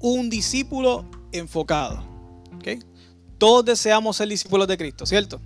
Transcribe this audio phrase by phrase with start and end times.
[0.00, 2.02] un discípulo enfocado.
[2.56, 2.82] ¿ok?
[3.38, 5.40] Todos deseamos ser discípulos de Cristo, ¿cierto?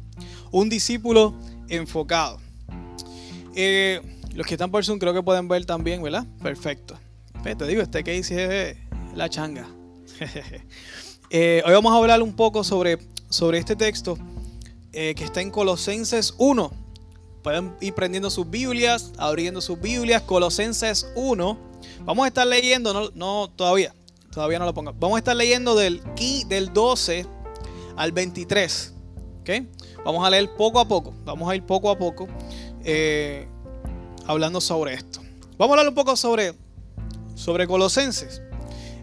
[0.51, 1.35] Un discípulo
[1.69, 2.39] enfocado.
[3.55, 4.01] Eh,
[4.35, 6.27] los que están por Zoom creo que pueden ver también, ¿verdad?
[6.43, 6.99] Perfecto.
[7.43, 8.79] Te digo, este que dice
[9.15, 9.69] la changa.
[11.35, 12.99] Eh, hoy vamos a hablar un poco sobre,
[13.31, 14.19] sobre este texto
[14.93, 16.71] eh, que está en Colosenses 1.
[17.43, 20.21] Pueden ir prendiendo sus Biblias, abriendo sus Biblias.
[20.21, 21.59] Colosenses 1.
[22.05, 23.95] Vamos a estar leyendo, no, no todavía,
[24.33, 24.93] todavía no lo pongo.
[24.99, 26.03] Vamos a estar leyendo del,
[26.49, 27.27] del 12
[27.97, 28.95] al 23.
[29.41, 29.51] ¿ok?
[30.05, 31.15] Vamos a leer poco a poco.
[31.25, 32.27] Vamos a ir poco a poco
[32.85, 33.47] eh,
[34.27, 35.21] hablando sobre esto.
[35.59, 36.55] Vamos a hablar un poco sobre,
[37.35, 38.43] sobre Colosenses.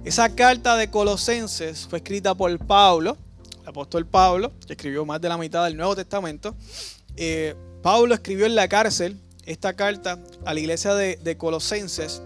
[0.04, 3.18] Esa carta de Colosenses fue escrita por Pablo,
[3.62, 6.56] el apóstol Pablo, que escribió más de la mitad del Nuevo Testamento.
[7.16, 12.22] Eh, Pablo escribió en la cárcel esta carta a la iglesia de, Colosenses.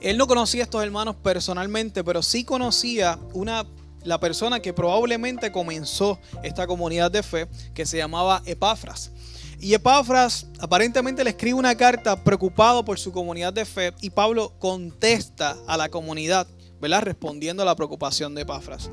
[0.00, 3.66] Él no conocía a estos hermanos personalmente, pero sí conocía una,
[4.04, 9.10] la persona que probablemente comenzó esta comunidad de fe, que se llamaba Epafras.
[9.58, 14.52] Y Epafras aparentemente le escribe una carta preocupado por su comunidad de fe y Pablo
[14.58, 16.46] contesta a la comunidad,
[16.80, 17.02] ¿verdad?
[17.02, 18.90] Respondiendo a la preocupación de Epafras.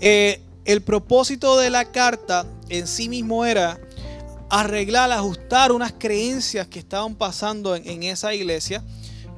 [0.00, 3.78] Eh, el propósito de la carta en sí mismo era
[4.50, 8.82] arreglar, ajustar unas creencias que estaban pasando en, esa iglesia.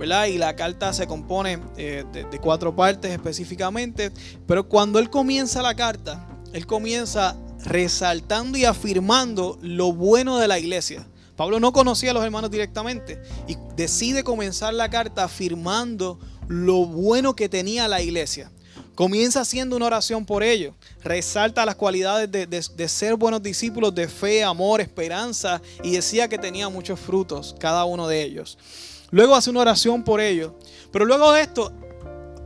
[0.03, 4.11] Y la carta se compone eh, de, de, cuatro partes específicamente.
[4.47, 10.59] Pero cuando él comienza la carta, él comienza resaltando y afirmando lo bueno de la
[10.59, 11.07] iglesia.
[11.37, 17.35] Pablo no conocía a los hermanos directamente y decide comenzar la carta afirmando lo bueno
[17.35, 18.51] que tenía la iglesia.
[18.95, 20.75] Comienza haciendo una oración por ellos.
[21.03, 26.69] Resalta las cualidades de, ser buenos discípulos de fe, amor, esperanza y decía que tenía
[26.69, 28.59] muchos frutos cada uno de ellos.
[29.11, 30.53] Luego hace una oración por ellos.
[30.93, 31.73] Pero luego de esto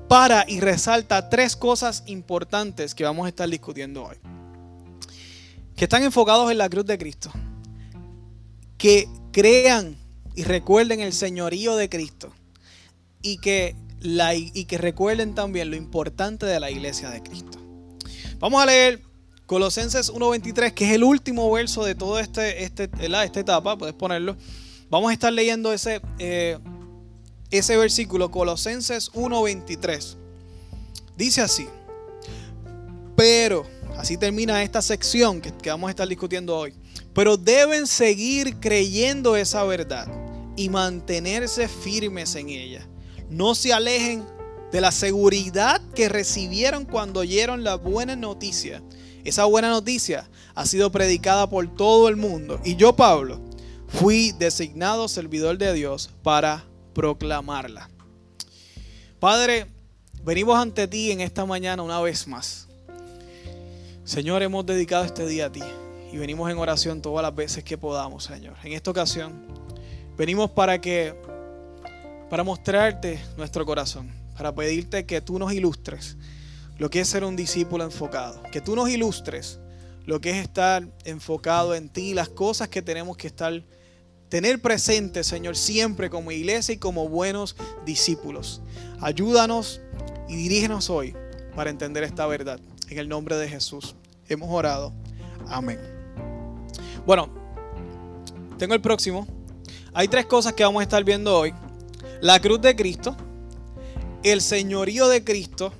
[0.09, 4.17] para y resalta tres cosas importantes que vamos a estar discutiendo hoy
[5.77, 7.31] que están enfocados en la cruz de Cristo,
[8.79, 9.97] que crean
[10.35, 12.33] y recuerden el señorío de Cristo
[13.23, 17.59] y que, y que recuerden también lo importante de la iglesia de Cristo.
[18.39, 19.03] Vamos a leer
[19.47, 24.37] Colosenses 1.23, que es el último verso de toda este, este, esta etapa, puedes ponerlo.
[24.91, 26.59] Vamos a estar leyendo ese, eh,
[27.51, 30.17] ese versículo, Colosenses 1.23.
[31.17, 31.67] Dice así,
[33.17, 36.75] pero Así termina esta sección que, vamos a estar discutiendo hoy.
[37.15, 40.09] Pero deben seguir creyendo esa verdad
[40.57, 42.87] y mantenerse firmes en ella.
[43.31, 44.25] No se alejen
[44.73, 48.83] de la seguridad que recibieron cuando oyeron la buena noticia.
[49.23, 52.61] Esa buena noticia ha sido predicada por todo el mundo.
[52.65, 53.41] Y yo, Pablo,
[53.95, 57.89] fui designado servidor de Dios para proclamarla.
[59.19, 59.67] Padre,
[60.23, 62.65] venimos ante ti en esta mañana una vez más
[64.05, 65.63] Señor, hemos dedicado este día a ti
[66.13, 68.55] y venimos en oración todas las veces que podamos, Señor.
[68.63, 69.47] En esta ocasión,
[70.19, 71.15] venimos para que,
[72.29, 76.19] para mostrarte nuestro corazón, para pedirte que tú nos ilustres
[76.77, 79.59] lo que es ser un discípulo enfocado, que tú nos ilustres
[80.05, 83.63] lo que es estar enfocado en ti, las cosas que tenemos que estar
[84.29, 88.63] tener presente, Señor, siempre como iglesia y como buenos discípulos.
[89.01, 89.81] Ayúdanos
[90.29, 91.15] y dirígenos hoy
[91.55, 92.61] para entender esta verdad.
[92.89, 93.95] En el nombre de Jesús
[94.29, 94.93] hemos orado.
[95.49, 95.79] Amén.
[97.07, 97.29] Bueno,
[98.59, 99.27] tengo el próximo.
[99.93, 101.55] Hay tres cosas que vamos a estar viendo hoy.
[102.21, 103.17] La cruz de Cristo,
[104.23, 105.73] el señorío de Cristo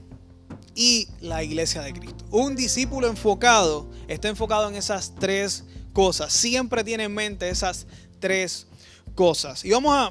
[0.75, 2.25] y la iglesia de Cristo.
[2.31, 6.33] Un discípulo enfocado está enfocado en esas tres cosas.
[6.33, 7.87] Siempre tiene en mente esas
[8.25, 8.67] tres
[9.15, 9.63] cosas.
[9.67, 10.11] Y vamos a,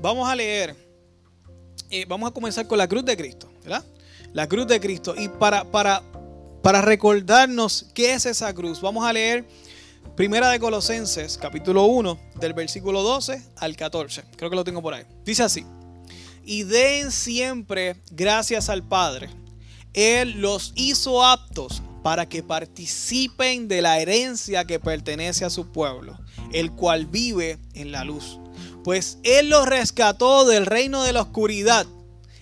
[0.00, 0.76] vamos a leer,
[1.90, 3.84] eh, vamos a comenzar con la cruz de Cristo, ¿verdad?
[4.32, 5.16] La cruz de Cristo.
[5.18, 6.00] Y para, para
[6.62, 9.48] para recordarnos qué es esa cruz, vamos a leer
[10.14, 14.24] Primera de Colosenses, capítulo 1, del versículo 12 al 14.
[14.36, 15.04] Creo que lo tengo por ahí.
[15.24, 15.64] Dice así:
[16.44, 19.30] Y den siempre gracias al Padre.
[19.92, 26.18] Él los hizo aptos para que participen de la herencia que pertenece a su pueblo,
[26.52, 28.40] el cual vive en la luz.
[28.84, 31.86] Pues Él los rescató del reino de la oscuridad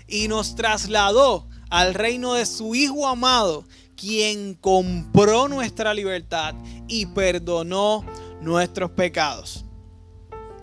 [0.07, 3.65] y nos trasladó al reino de su Hijo amado,
[3.97, 6.55] quien compró nuestra libertad
[6.87, 8.05] y perdonó
[8.41, 9.65] nuestros pecados.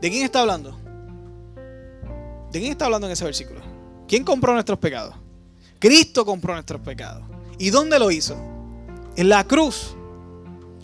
[0.02, 0.80] ¿De quién está hablando?
[2.52, 3.60] ¿De quién está hablando en ese versículo?
[4.08, 5.16] ¿Quién compró nuestros pecados?
[5.80, 7.24] Cristo compró nuestros pecados.
[7.60, 8.55] ¿Y dónde lo hizo?
[9.16, 9.96] En la cruz.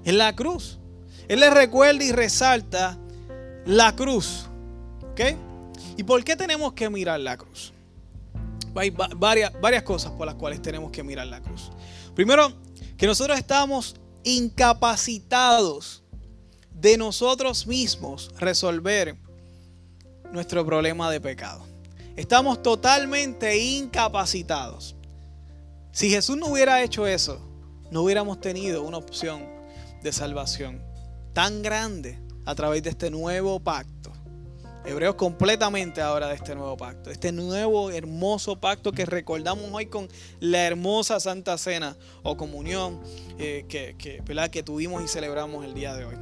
[0.06, 0.80] En la cruz.
[1.28, 2.98] Él le recuerda y resalta
[3.66, 4.48] la cruz.
[5.12, 5.22] ¿Ok?
[5.98, 7.74] ¿Y por qué tenemos que mirar la cruz?
[8.76, 11.72] Hay varias, varias cosas por las cuales tenemos que mirar la cruz.
[12.16, 12.54] Primero,
[12.98, 16.04] que nosotros estamos incapacitados
[16.72, 19.18] de nosotros mismos resolver
[20.32, 21.66] nuestro problema de pecado.
[22.16, 24.96] Estamos totalmente incapacitados.
[25.92, 27.51] Si Jesús no hubiera hecho eso,
[27.92, 29.46] no hubiéramos tenido una opción
[30.02, 30.82] de salvación
[31.34, 34.12] tan grande a través de este nuevo pacto.
[34.84, 40.10] Hebreos completamente ahora de este nuevo pacto, este nuevo hermoso pacto que recordamos hoy con
[40.40, 43.00] la hermosa Santa Cena o comunión
[43.38, 46.16] eh, que, que tuvimos y celebramos el día de hoy.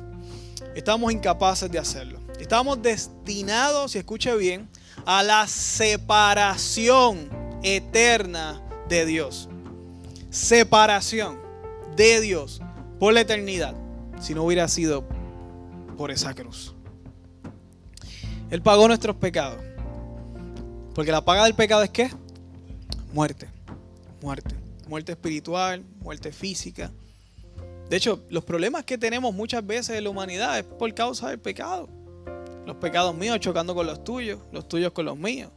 [0.75, 2.19] Estamos incapaces de hacerlo.
[2.37, 4.67] Estamos destinados, si escuche bien,
[5.05, 7.29] a la separación
[7.63, 9.47] eterna de Dios.
[10.29, 11.48] Separación
[11.99, 12.61] de Dios
[12.97, 13.75] por la eternidad
[14.21, 15.03] si no hubiera sido
[15.97, 16.73] por esa cruz.
[18.49, 19.61] Él pagó nuestros pecados.
[20.95, 22.09] Porque la paga del pecado es qué?
[23.13, 23.49] Muerte.
[24.21, 24.55] Muerte.
[24.87, 26.89] Muerte espiritual, muerte física.
[27.89, 31.39] De hecho, los problemas que tenemos muchas veces en la humanidad es por causa del
[31.39, 31.89] pecado.
[32.65, 35.51] Los pecados míos chocando con los tuyos, los tuyos con los míos.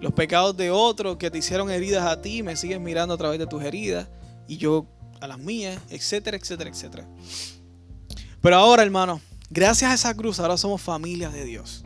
[0.00, 3.38] Los pecados de otros que te hicieron heridas a ti, me sigues mirando a través
[3.38, 4.08] de tus heridas
[4.48, 4.86] y yo
[5.20, 7.08] a las mías, etcétera, etcétera, etcétera.
[8.40, 9.20] Pero ahora, hermano,
[9.50, 11.84] gracias a esa cruz, ahora somos familia de Dios.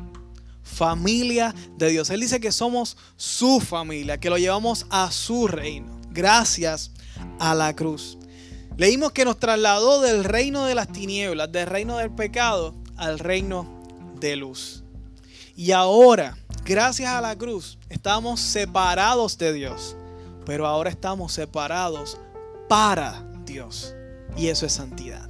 [0.63, 2.11] Familia de Dios.
[2.11, 6.01] Él dice que somos su familia, que lo llevamos a su reino.
[6.11, 6.93] Gracias
[7.39, 8.19] a la cruz.
[8.77, 13.83] Leímos que nos trasladó del reino de las tinieblas, del reino del pecado, al reino
[14.19, 14.83] de luz.
[15.55, 19.97] Y ahora, gracias a la cruz, estamos separados de Dios.
[20.47, 22.19] Pero ahora estamos separados
[22.73, 23.95] para Dios.
[24.35, 25.29] Y eso es santidad.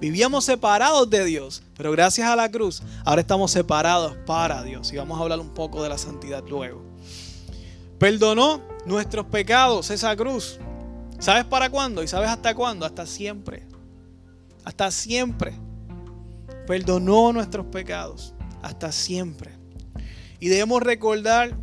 [0.00, 4.90] Vivíamos separados de Dios, pero gracias a la cruz, ahora estamos separados para Dios.
[4.90, 6.82] Y vamos a hablar un poco de la santidad luego.
[7.98, 10.58] Perdonó nuestros pecados esa cruz.
[11.18, 12.02] ¿Sabes para cuándo?
[12.02, 12.86] ¿Y sabes hasta cuándo?
[12.86, 13.68] Hasta siempre.
[14.64, 15.52] Hasta siempre.
[16.66, 18.32] Perdonó nuestros pecados.
[18.62, 19.52] Hasta siempre.
[20.40, 21.54] Y debemos recordar,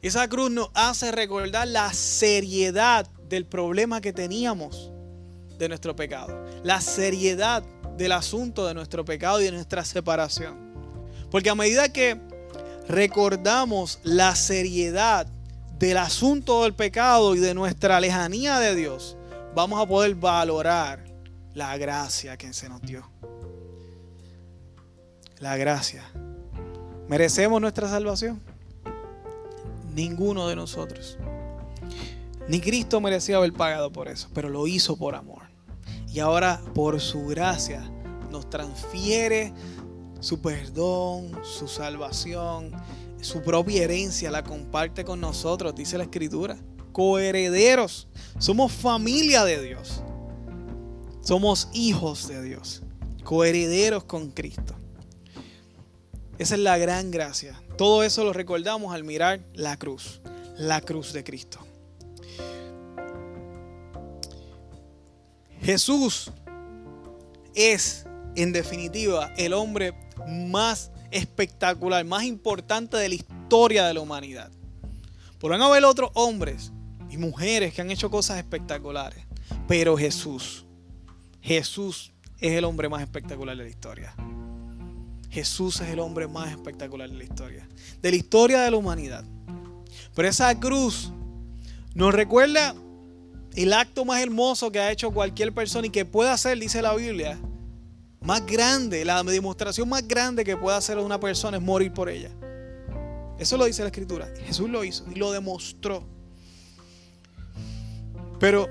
[0.00, 4.92] esa cruz nos hace recordar la seriedad del problema que teníamos
[5.58, 7.62] de nuestro pecado, la seriedad
[7.96, 10.54] del asunto de nuestro pecado y de nuestra separación.
[11.30, 12.20] Porque a medida que
[12.88, 15.26] recordamos la seriedad
[15.78, 19.16] del asunto del pecado y de nuestra lejanía de Dios,
[19.54, 21.02] vamos a poder valorar
[21.54, 23.08] la gracia que se nos dio.
[25.38, 26.02] La gracia.
[27.08, 28.42] ¿Merecemos nuestra salvación?
[29.94, 31.16] Ninguno de nosotros.
[32.48, 35.42] Ni Cristo merecía haber pagado por eso, pero lo hizo por amor
[36.12, 37.90] y ahora por su gracia
[38.30, 39.52] nos transfiere
[40.20, 42.72] su perdón, su salvación,
[43.20, 46.56] su propia herencia, la comparte con nosotros, dice la escritura.
[46.92, 48.08] Coherederos,
[48.38, 50.02] somos familia de Dios,
[51.22, 52.82] somos hijos de Dios,
[53.24, 54.74] coherederos con Cristo.
[56.38, 57.62] Esa es la gran gracia.
[57.78, 60.20] Todo eso lo recordamos al mirar la cruz,
[60.58, 61.60] la cruz de Cristo.
[65.62, 66.32] Jesús
[67.54, 69.94] es, en definitiva, el hombre
[70.26, 74.50] más espectacular, más importante de la historia de la humanidad.
[75.38, 76.72] Podrán haber otros hombres
[77.10, 79.24] y mujeres que han hecho cosas espectaculares,
[79.68, 80.66] pero Jesús,
[81.40, 84.14] Jesús es el hombre más espectacular de la historia.
[85.30, 87.68] Jesús es el hombre más espectacular de la historia,
[88.00, 89.24] de la historia de la humanidad.
[90.14, 91.12] Pero esa cruz
[91.94, 92.74] nos recuerda
[93.54, 96.94] el acto más hermoso que ha hecho cualquier persona y que puede hacer, dice la
[96.94, 97.38] Biblia,
[98.20, 102.30] más grande, la demostración más grande que puede hacer una persona es morir por ella.
[103.38, 104.32] Eso lo dice la escritura.
[104.46, 106.04] Jesús lo hizo y lo demostró.
[108.38, 108.68] Pero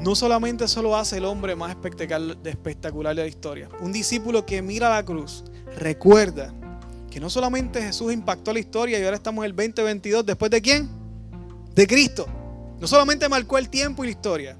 [0.00, 1.76] no solamente eso lo hace el hombre más
[2.44, 3.68] espectacular de la historia.
[3.80, 5.44] Un discípulo que mira la cruz
[5.76, 6.52] recuerda
[7.10, 10.60] que no solamente Jesús impactó la historia y ahora estamos en el 2022, ¿después de
[10.60, 10.88] quién?
[11.74, 12.26] De Cristo.
[12.80, 14.56] No solamente marcó el tiempo y la historia.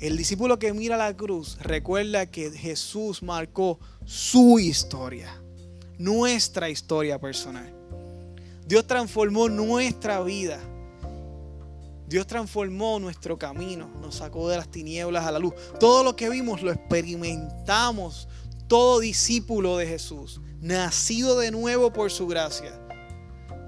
[0.00, 5.40] El discípulo que mira la cruz recuerda que Jesús marcó su historia,
[5.98, 7.70] nuestra historia personal.
[8.66, 10.58] Dios transformó nuestra vida.
[12.08, 15.52] Dios transformó nuestro camino, nos sacó de las tinieblas a la luz.
[15.78, 18.28] Todo lo que vimos lo experimentamos.
[18.66, 22.72] Todo discípulo de Jesús, nacido de nuevo por su gracia,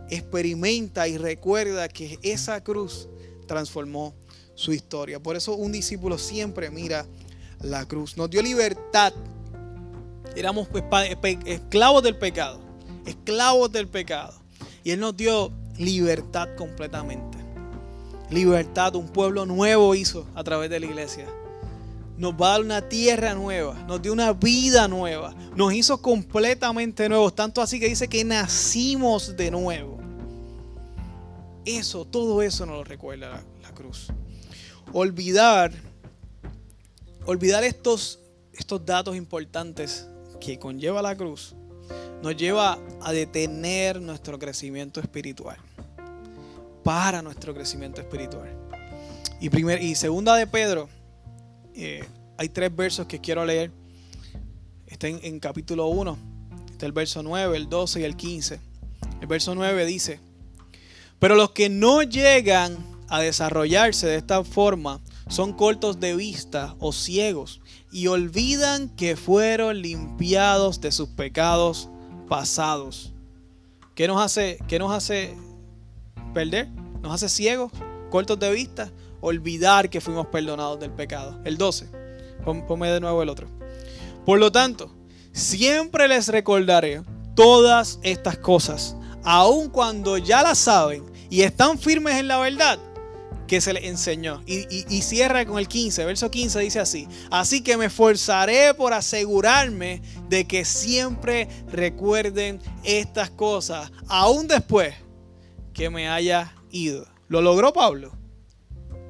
[0.08, 3.08] experimenta y recuerda que esa cruz
[3.46, 4.14] transformó
[4.54, 5.20] su historia.
[5.20, 7.06] Por eso un discípulo siempre mira
[7.60, 8.16] la cruz.
[8.16, 9.12] Nos dio libertad.
[10.36, 10.68] Éramos
[11.44, 12.60] esclavos del pecado.
[13.06, 14.34] Esclavos del pecado.
[14.82, 17.38] Y Él nos dio libertad completamente.
[18.30, 21.26] Libertad, un pueblo nuevo hizo a través de la iglesia.
[22.16, 27.08] Nos va a dar una tierra nueva, nos dio una vida nueva, nos hizo completamente
[27.08, 30.03] nuevos, tanto así que dice que nacimos de nuevo.
[31.64, 34.08] Eso, todo eso nos lo recuerda la, cruz.
[34.92, 35.72] Olvidar,
[37.24, 38.20] olvidar estos,
[38.52, 40.06] estos datos importantes
[40.40, 41.54] que conlleva la cruz,
[42.22, 45.56] nos lleva a detener nuestro crecimiento espiritual.
[46.82, 48.50] Para nuestro crecimiento espiritual.
[49.40, 50.88] Y, primer, y segunda de Pedro,
[51.74, 52.04] eh,
[52.36, 53.70] hay tres versos que quiero leer.
[54.86, 56.18] Está en, en capítulo 1.
[56.70, 58.60] Está el verso 9, el 12 y el 15.
[59.22, 60.20] El verso 9 dice,
[61.24, 62.76] pero los que no llegan
[63.08, 69.80] a desarrollarse de esta forma son cortos de vista o ciegos y olvidan que fueron
[69.80, 71.88] limpiados de sus pecados
[72.28, 73.14] pasados.
[73.94, 75.34] ¿Qué nos hace, qué nos hace
[76.34, 76.68] perder?
[77.00, 77.72] Nos hace ciegos,
[78.10, 81.40] cortos de vista, olvidar que fuimos perdonados del pecado.
[81.46, 81.88] El 12.
[82.68, 83.46] Ponme de nuevo el otro.
[84.26, 84.94] Por lo tanto,
[85.32, 87.02] siempre les recordaré
[87.34, 92.78] todas estas cosas, aun cuando ya las saben y están firmes en la verdad
[93.46, 94.42] que se les enseñó.
[94.46, 100.02] Y, cierra con el 15, verso 15 dice así, así que me esforzaré por asegurarme
[100.28, 104.94] de que siempre recuerden estas cosas, aún después
[105.72, 107.06] que me haya ido.
[107.28, 108.12] ¿Lo logró Pablo?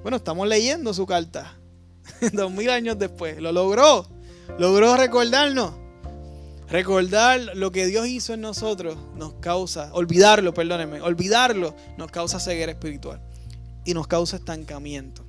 [0.03, 1.57] Bueno, estamos leyendo su carta,
[2.33, 4.07] dos mil años después, lo logró,
[4.59, 5.84] logró recordarnos.
[6.75, 12.73] Recordar lo que Dios hizo en nosotros nos causa, olvidarlo, perdónenme, olvidarlo nos causa ceguera
[12.73, 13.23] espiritual
[13.85, 15.25] y nos causa estancamiento.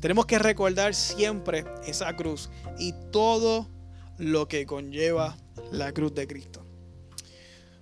[0.00, 3.68] Tenemos que recordar siempre esa cruz y todo
[4.16, 5.36] lo que conlleva
[5.70, 6.64] la cruz de Cristo.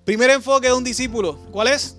[0.04, 1.96] Primer enfoque de un discípulo, ¿cuál es?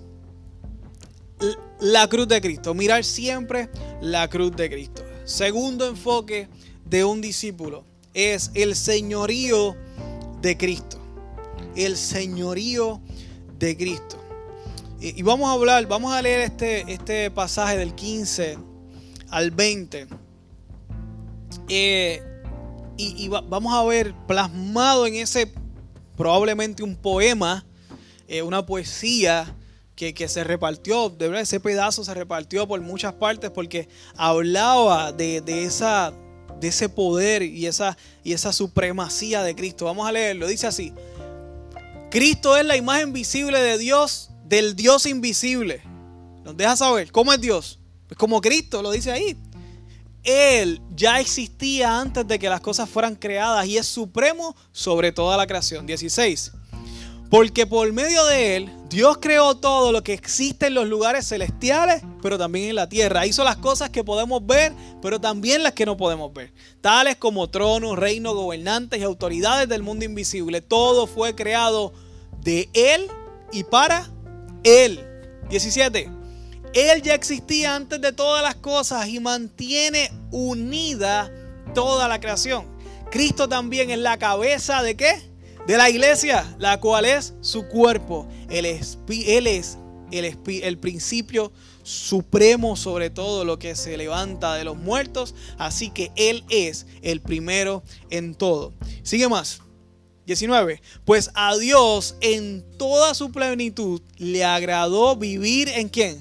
[1.80, 3.70] La cruz de Cristo, mirar siempre
[4.02, 5.02] la cruz de Cristo.
[5.24, 6.50] Segundo enfoque
[6.84, 9.74] de un discípulo es el señorío
[10.42, 10.97] de Cristo.
[11.78, 13.00] El señorío
[13.58, 14.18] de Cristo.
[15.00, 18.58] Y, vamos a hablar, vamos a leer este, este pasaje del 15
[19.30, 20.08] al 20.
[21.68, 22.20] Eh,
[22.96, 25.52] y, vamos a ver plasmado en ese,
[26.16, 27.64] probablemente un poema,
[28.26, 29.54] eh, una poesía
[29.94, 35.42] que, se repartió, de verdad, ese pedazo se repartió por muchas partes porque hablaba de,
[35.46, 36.12] esa,
[36.60, 39.84] de ese poder y esa, y esa supremacía de Cristo.
[39.84, 40.92] Vamos a leerlo, dice así.
[42.10, 45.82] Cristo es la imagen visible de Dios del Dios invisible.
[46.42, 47.78] Nos deja saber cómo es Dios.
[48.06, 49.36] Pues como Cristo lo dice ahí.
[50.24, 55.36] Él ya existía antes de que las cosas fueran creadas y es supremo sobre toda
[55.36, 55.86] la creación.
[55.86, 56.52] 16.
[57.30, 62.02] Porque por medio de Él, Dios creó todo lo que existe en los lugares celestiales,
[62.22, 63.26] pero también en la tierra.
[63.26, 66.52] Hizo las cosas que podemos ver, pero también las que no podemos ver.
[66.80, 70.62] Tales como tronos, reinos, gobernantes y autoridades del mundo invisible.
[70.62, 71.92] Todo fue creado
[72.42, 73.08] de Él
[73.52, 74.10] y para
[74.64, 75.04] él,
[75.48, 76.10] 17.
[76.74, 81.32] Él ya existía antes de todas las cosas y mantiene unida
[81.74, 82.66] toda la creación.
[83.10, 85.27] Cristo también es la cabeza de qué?
[85.68, 88.26] De la iglesia, la cual es su cuerpo.
[88.48, 88.96] Él es,
[90.10, 95.34] el, el principio supremo sobre todo lo que se levanta de los muertos.
[95.58, 98.72] Así que Él es el primero en todo.
[99.02, 99.60] Sigue más.
[100.24, 100.80] 19.
[101.04, 106.18] Pues a Dios en toda su plenitud le agradó vivir en quién?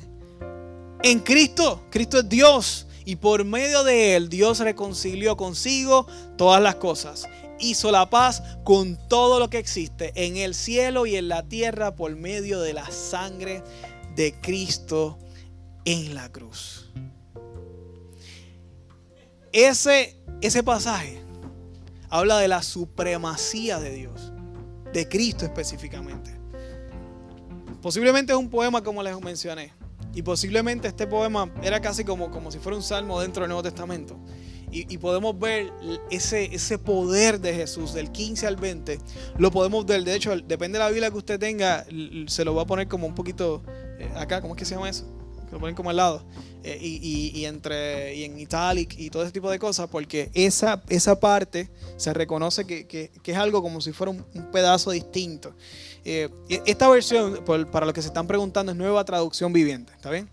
[1.04, 1.86] En Cristo.
[1.90, 2.86] Cristo es Dios.
[3.06, 7.30] Y por medio de él Dios reconcilió consigo todas las cosas.
[7.60, 11.96] Hizo la paz con todo lo que existe en el cielo y en la tierra
[11.96, 13.64] por medio de la sangre
[14.16, 15.18] de Cristo
[15.86, 16.92] en la cruz.
[19.52, 21.20] Ese, ese pasaje
[22.10, 24.32] habla de la supremacía de Dios,
[24.94, 26.32] de Cristo específicamente.
[27.82, 29.72] Posiblemente es un poema como les mencioné.
[30.14, 33.64] Y posiblemente este poema era casi como, como si fuera un salmo dentro del Nuevo
[33.64, 34.18] Testamento.
[34.70, 35.72] Y, podemos ver
[36.12, 39.00] ese, ese poder de Jesús del 15 al 20.
[39.38, 40.04] Lo podemos ver.
[40.04, 41.86] De hecho, depende de la Biblia que usted tenga,
[42.28, 43.64] se lo va a poner como un poquito
[43.98, 44.42] eh, acá.
[44.42, 45.06] ¿Cómo es que se llama eso?
[45.46, 46.26] Que lo ponen como al lado.
[46.64, 51.18] Eh, y, entre, y en italic y todo ese tipo de cosas, porque esa, esa
[51.18, 55.54] parte se reconoce que, es algo como si fuera un, pedazo distinto.
[56.04, 56.30] Eh,
[56.66, 60.30] esta versión, para los que se están preguntando, es nueva traducción viviente, ¿está bien?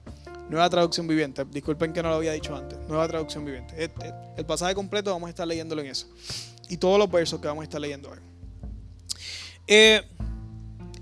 [0.48, 1.44] Nueva traducción viviente.
[1.46, 2.78] Disculpen que no lo había dicho antes.
[2.88, 3.74] Nueva traducción viviente.
[3.82, 6.06] Este, el pasaje completo vamos a estar leyéndolo en eso.
[6.68, 8.18] Y todos los versos que vamos a estar leyendo hoy.
[9.66, 10.02] Eh,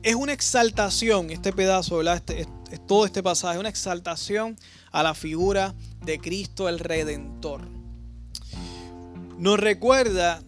[0.02, 2.16] es una exaltación, este pedazo, ¿verdad?
[2.16, 2.46] Este,
[2.86, 4.56] todo este pasaje, una exaltación
[4.90, 7.62] a la figura de Cristo el Redentor.
[9.38, 10.42] Nos recuerda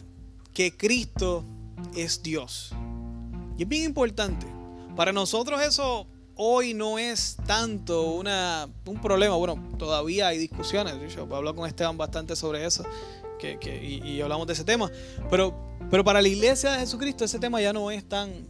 [0.53, 1.45] que Cristo
[1.97, 2.73] es Dios.
[3.59, 4.47] Y es bien importante.
[4.97, 9.37] Para nosotros eso hoy no es tanto una, un problema.
[9.37, 11.15] Bueno, todavía hay discusiones.
[11.15, 12.85] Yo hablo con Esteban bastante sobre eso
[13.39, 14.91] que, y, hablamos de ese tema.
[15.31, 15.55] Pero,
[15.91, 18.47] pero para la iglesia de Jesucristo ese tema ya no es tan,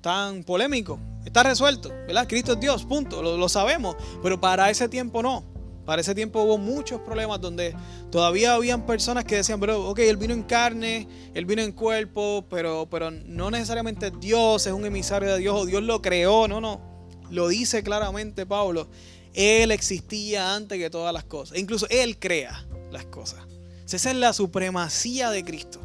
[0.00, 0.98] tan polémico.
[1.24, 2.26] Está resuelto, ¿verdad?
[2.28, 3.22] Cristo es Dios, punto.
[3.22, 3.96] Lo, lo sabemos.
[4.22, 5.44] Pero para ese tiempo no.
[5.84, 7.74] Para ese tiempo hubo muchos problemas donde
[8.10, 12.44] todavía habían personas que decían, pero ok, él vino en carne, él vino en cuerpo,
[12.50, 16.60] pero, pero no necesariamente Dios, es un emisario de Dios o Dios lo creó, no,
[16.60, 16.95] no.
[17.30, 18.88] Lo dice claramente Pablo.
[19.34, 21.56] Él existía antes que todas las cosas.
[21.56, 23.40] E incluso Él crea las cosas.
[23.84, 25.80] Esa es la supremacía de Cristo.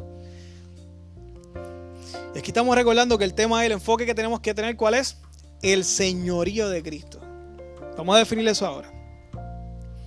[2.34, 5.18] Y aquí estamos recordando que el tema, el enfoque que tenemos que tener, ¿cuál es?
[5.60, 7.20] El señorío de Cristo.
[7.96, 8.90] Vamos a definir eso ahora.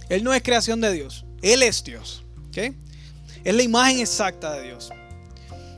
[0.09, 1.25] Él no es creación de Dios.
[1.41, 2.23] Él es Dios.
[3.43, 4.89] Es la imagen exacta de Dios.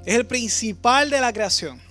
[0.06, 1.82] Es el principal de la creación.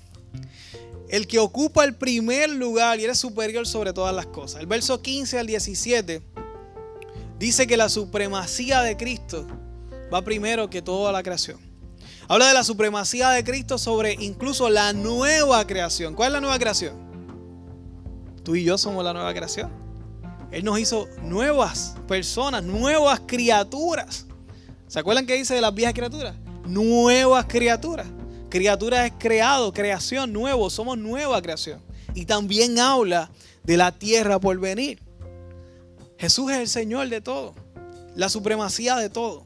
[1.08, 4.60] El que ocupa el primer lugar y es superior sobre todas las cosas.
[4.60, 6.22] El verso 15 al 17
[7.38, 9.46] dice que la supremacía de Cristo
[10.12, 11.60] va primero que toda la creación.
[12.28, 16.14] Habla de la supremacía de Cristo sobre incluso la nueva creación.
[16.14, 17.06] ¿Cuál es la nueva creación?
[18.42, 19.70] Tú y yo somos la nueva creación.
[20.50, 24.26] Él nos hizo nuevas personas, nuevas criaturas.
[24.88, 26.34] ¿Se acuerdan que dice de las viejas criaturas?
[26.64, 28.06] Nuevas criaturas.
[28.48, 30.70] Criatura es creado, creación, nuevo.
[30.70, 31.80] Somos nueva creación.
[32.14, 33.30] Y también habla
[33.64, 35.00] de la tierra por venir.
[36.18, 37.54] Jesús es el Señor de todo.
[38.14, 39.44] La supremacía de todo.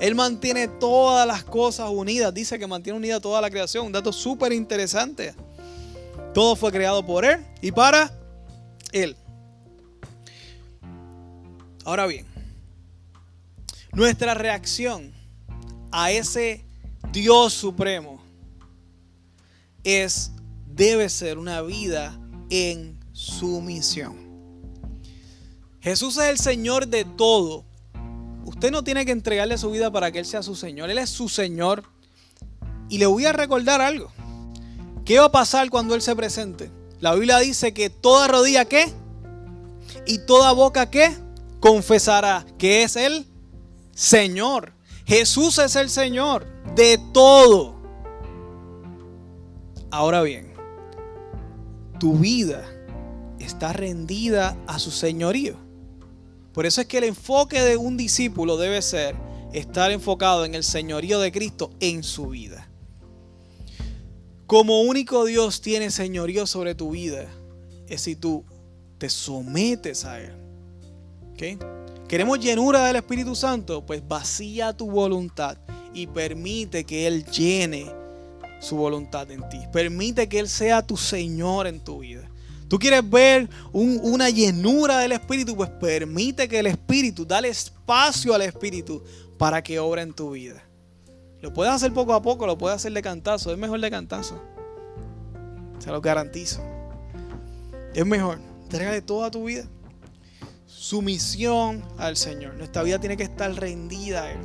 [0.00, 2.32] Él mantiene todas las cosas unidas.
[2.32, 3.86] Dice que mantiene unida toda la creación.
[3.86, 5.34] Un dato súper interesante.
[6.34, 8.12] Todo fue creado por Él y para
[8.92, 9.16] Él.
[11.84, 12.26] Ahora bien,
[13.92, 15.12] nuestra reacción
[15.90, 16.64] a ese
[17.12, 18.27] Dios supremo
[19.88, 20.32] es,
[20.66, 22.18] debe ser una vida
[22.50, 24.16] en sumisión.
[25.80, 27.64] Jesús es el Señor de todo.
[28.44, 30.90] Usted no tiene que entregarle su vida para que Él sea su Señor.
[30.90, 31.84] Él es su Señor.
[32.88, 34.10] Y le voy a recordar algo.
[35.04, 36.70] ¿Qué va a pasar cuando Él se presente?
[37.00, 38.92] La Biblia dice que toda rodilla qué?
[40.06, 41.14] Y toda boca qué?
[41.60, 43.26] confesará que es el
[43.94, 44.72] Señor.
[45.06, 47.77] Jesús es el Señor de todo.
[49.90, 50.52] Ahora bien,
[51.98, 52.64] tu vida
[53.38, 55.56] está rendida a su señorío.
[56.52, 59.16] Por eso es que el enfoque de un discípulo debe ser
[59.52, 62.68] estar enfocado en el señorío de Cristo en su vida.
[64.46, 67.26] Como único Dios tiene señorío sobre tu vida,
[67.86, 68.44] es si tú
[68.98, 70.32] te sometes a Él.
[72.08, 73.86] ¿Queremos llenura del Espíritu Santo?
[73.86, 75.56] Pues vacía tu voluntad
[75.94, 77.86] y permite que Él llene
[78.60, 79.60] su voluntad en ti.
[79.72, 82.28] Permite que Él sea tu Señor en tu vida.
[82.68, 88.42] Tú quieres ver una llenura del Espíritu, pues permite que el Espíritu, dale espacio al
[88.42, 89.02] Espíritu
[89.38, 90.62] para que obra en tu vida.
[91.40, 93.52] Lo puedes hacer poco a poco, lo puedes hacer de cantazo.
[93.52, 94.42] Es mejor de cantazo.
[95.78, 96.62] Se lo garantizo.
[97.94, 98.38] Es mejor.
[98.64, 99.64] Entrégale toda tu vida
[100.88, 102.54] sumisión al Señor.
[102.54, 104.38] Nuestra vida tiene que estar rendida a Él.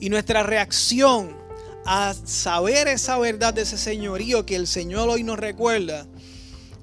[0.00, 1.36] Y nuestra reacción
[1.84, 6.06] a saber esa verdad de ese señorío que el Señor hoy nos recuerda,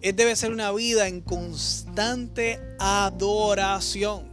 [0.01, 4.27] es debe ser una vida en constante adoración.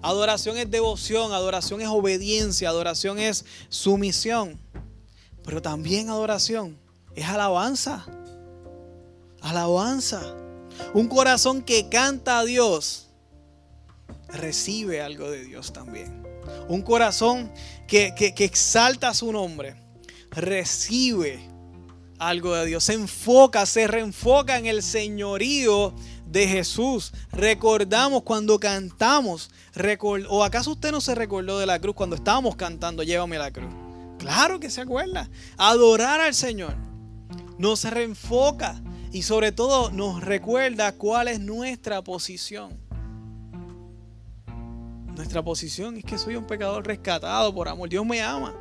[0.00, 4.58] Adoración es devoción, adoración es obediencia, adoración es sumisión.
[5.44, 6.78] Pero también adoración
[7.14, 8.06] es alabanza.
[9.40, 10.34] Alabanza.
[10.94, 13.08] Un corazón que canta a Dios
[14.28, 16.17] recibe algo de Dios también.
[16.68, 17.52] Un corazón
[17.86, 19.76] que, exalta su nombre,
[20.30, 21.40] recibe
[22.18, 22.84] algo de Dios.
[22.84, 25.94] Se enfoca, se reenfoca en el señorío
[26.26, 27.12] de Jesús.
[27.32, 29.50] Recordamos cuando cantamos.
[30.28, 33.72] ¿O acaso usted no se recordó de la cruz cuando estábamos cantando Llévame la cruz?
[34.18, 35.30] Claro que se acuerda.
[35.56, 36.74] Adorar al Señor
[37.58, 38.80] nos reenfoca
[39.12, 42.87] y sobre todo nos recuerda cuál es nuestra posición.
[45.18, 47.88] Nuestra posición es que soy un pecador rescatado por amor.
[47.88, 48.54] Dios me ama.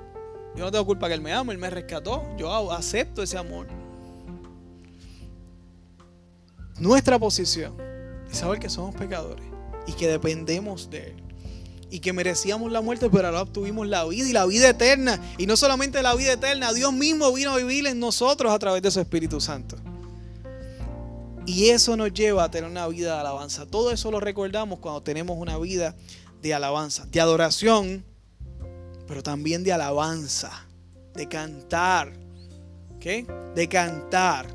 [0.55, 2.23] Yo no tengo culpa que Él me ama, Él me rescató.
[2.35, 3.67] Yo acepto ese amor.
[6.79, 7.75] Nuestra posición
[8.27, 9.45] es saber que somos pecadores
[9.85, 11.23] y que dependemos de Él.
[11.91, 15.21] Y que merecíamos la muerte, pero ahora obtuvimos la vida y la vida eterna.
[15.37, 18.81] Y no solamente la vida eterna, Dios mismo vino a vivir en nosotros a través
[18.81, 19.77] de su Espíritu Santo.
[21.45, 23.67] Y eso nos lleva a tener una vida de alabanza.
[23.67, 25.95] Todo eso lo recordamos cuando tenemos una vida
[26.41, 28.05] de alabanza, de adoración,
[29.07, 30.65] pero también de alabanza,
[31.13, 32.13] de cantar,
[32.95, 33.53] ¿ok?
[33.55, 34.47] De cantar.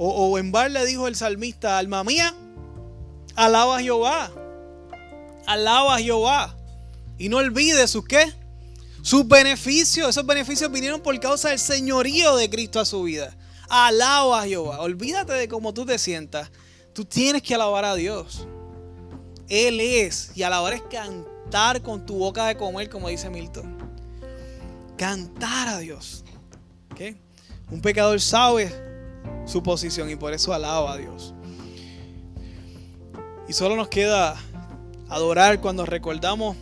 [0.00, 2.32] O, en bar le dijo el salmista, alma mía,
[3.34, 4.30] alaba a Jehová,
[5.46, 6.56] alaba a Jehová.
[7.18, 8.32] Y no olvide sus qué,
[9.02, 10.10] sus beneficios.
[10.10, 13.36] Esos beneficios vinieron por causa del señorío de Cristo a su vida.
[13.68, 14.80] Alaba a Jehová.
[14.80, 16.48] Olvídate de cómo tú te sientas.
[16.92, 18.46] Tú tienes que alabar a Dios.
[19.48, 20.32] Él es.
[20.34, 23.76] Y alabar es cantar con tu boca de comer, como dice Milton.
[24.96, 26.24] Cantar a Dios.
[27.70, 28.72] Un pecador sabe
[29.46, 31.34] su posición y por eso alaba a Dios.
[33.46, 34.36] Y solo nos queda
[35.08, 36.56] adorar cuando recordamos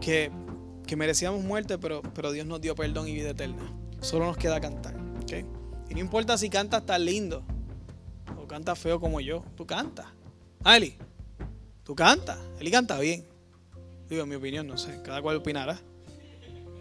[0.00, 0.30] que,
[0.96, 3.62] merecíamos muerte, pero, pero Dios nos dio perdón y vida eterna.
[4.00, 4.94] Solo nos queda cantar.
[5.88, 7.42] Y no importa si cantas tan lindo
[8.36, 10.06] o cantas feo como yo, tú cantas.
[10.64, 10.96] Eli,
[11.84, 12.38] tú cantas.
[12.58, 13.24] Eli canta bien.
[14.08, 15.80] Digo, en mi opinión, no sé, cada cual opinará.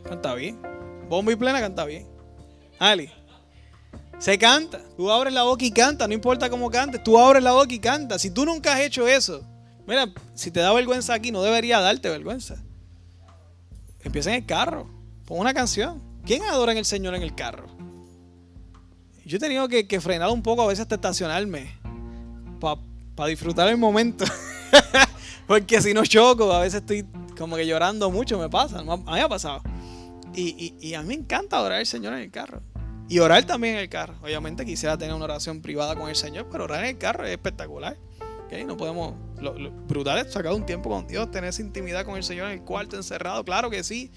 [0.04, 0.62] Canta bien.
[1.08, 2.08] Bombo y plena canta bien.
[2.80, 3.10] Ali.
[4.20, 4.82] Se canta.
[4.98, 6.08] Tú abres la boca y canta.
[6.08, 7.04] No importa cómo cantes.
[7.04, 8.20] Tú abres la boca y canta.
[8.20, 9.44] Si tú nunca has hecho eso,
[9.86, 12.62] mira, si te da vergüenza aquí, no debería darte vergüenza.
[14.02, 14.89] Empieza en el carro.
[15.26, 16.02] Pon una canción.
[16.26, 17.68] ¿Quién adora en el Señor en el carro?
[19.26, 21.78] Yo he tenido que, frenar un poco a veces hasta estacionarme.
[22.60, 24.26] Para disfrutar el momento.
[25.48, 27.06] Porque si no choco, a veces estoy
[27.38, 28.40] como que llorando mucho.
[28.40, 28.80] Me pasa.
[28.80, 29.62] A mí me ha pasado.
[30.36, 32.62] Y, a mí me encanta adorar al Señor en el carro.
[33.10, 34.16] Y orar también en el carro.
[34.24, 37.32] Obviamente quisiera tener una oración privada con el Señor, pero orar en el carro es
[37.32, 37.98] espectacular.
[38.68, 39.16] No podemos.
[39.42, 39.54] Lo,
[39.88, 42.62] brutal es sacar un tiempo con Dios, tener esa intimidad con el Señor en el
[42.62, 43.44] cuarto encerrado.
[43.44, 44.12] Claro que sí.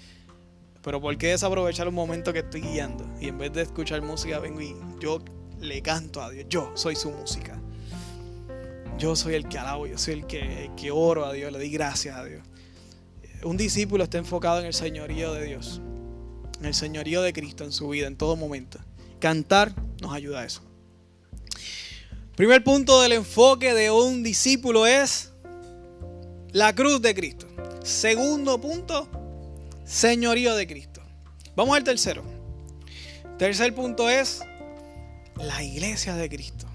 [0.83, 3.03] Pero ¿por qué desaprovechar un momento que estoy guiando?
[3.19, 5.19] Y en vez de escuchar música, vengo y yo
[5.59, 6.45] le canto a Dios.
[6.49, 7.59] Yo soy su música.
[8.97, 12.15] Yo soy el que alabo, yo soy el que, oro a Dios, le di gracias
[12.15, 12.43] a Dios.
[13.43, 15.81] Un discípulo está enfocado en el señorío de Dios
[16.59, 18.79] en el señorío de Cristo en su vida, en todo momento.
[19.19, 20.61] Cantar nos ayuda a eso.
[22.35, 25.31] Primer punto del enfoque de un discípulo es
[26.51, 27.47] la cruz de Cristo.
[27.83, 29.09] Segundo punto,
[29.85, 31.01] señorío de Cristo.
[31.55, 32.23] Vamos al tercero.
[33.39, 34.41] Tercer punto es
[35.35, 36.67] la iglesia de Cristo.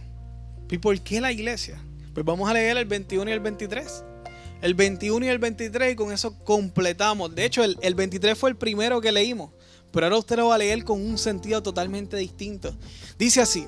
[0.70, 1.78] ¿Y por qué la iglesia?
[2.14, 4.04] Pues vamos a leer el 21 y el 23.
[4.60, 7.34] El 21 y el 23 y con eso completamos.
[7.34, 9.50] De hecho, el, el 23 fue el primero que leímos.
[9.90, 12.74] Pero ahora usted lo va a leer con un sentido totalmente distinto.
[13.18, 13.66] Dice así,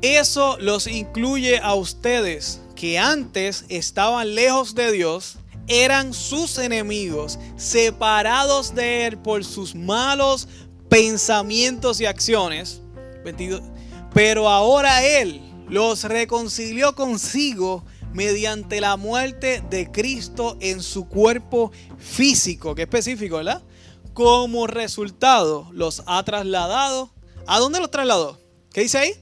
[0.00, 8.74] eso los incluye a ustedes que antes estaban lejos de Dios, eran sus enemigos, separados
[8.74, 10.48] de Él por sus malos
[10.88, 12.82] pensamientos y acciones.
[14.12, 22.74] Pero ahora Él los reconcilió consigo mediante la muerte de Cristo en su cuerpo físico,
[22.74, 23.62] que específico, ¿verdad?
[24.14, 27.10] como resultado los ha trasladado.
[27.46, 28.40] ¿A dónde los trasladó?
[28.72, 29.12] ¿Qué dice ahí?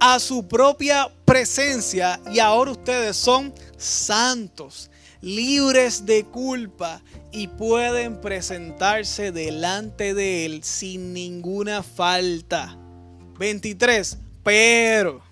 [0.00, 9.30] A su propia presencia y ahora ustedes son santos, libres de culpa y pueden presentarse
[9.30, 12.76] delante de Él sin ninguna falta.
[13.38, 14.18] 23.
[14.46, 15.22] Pero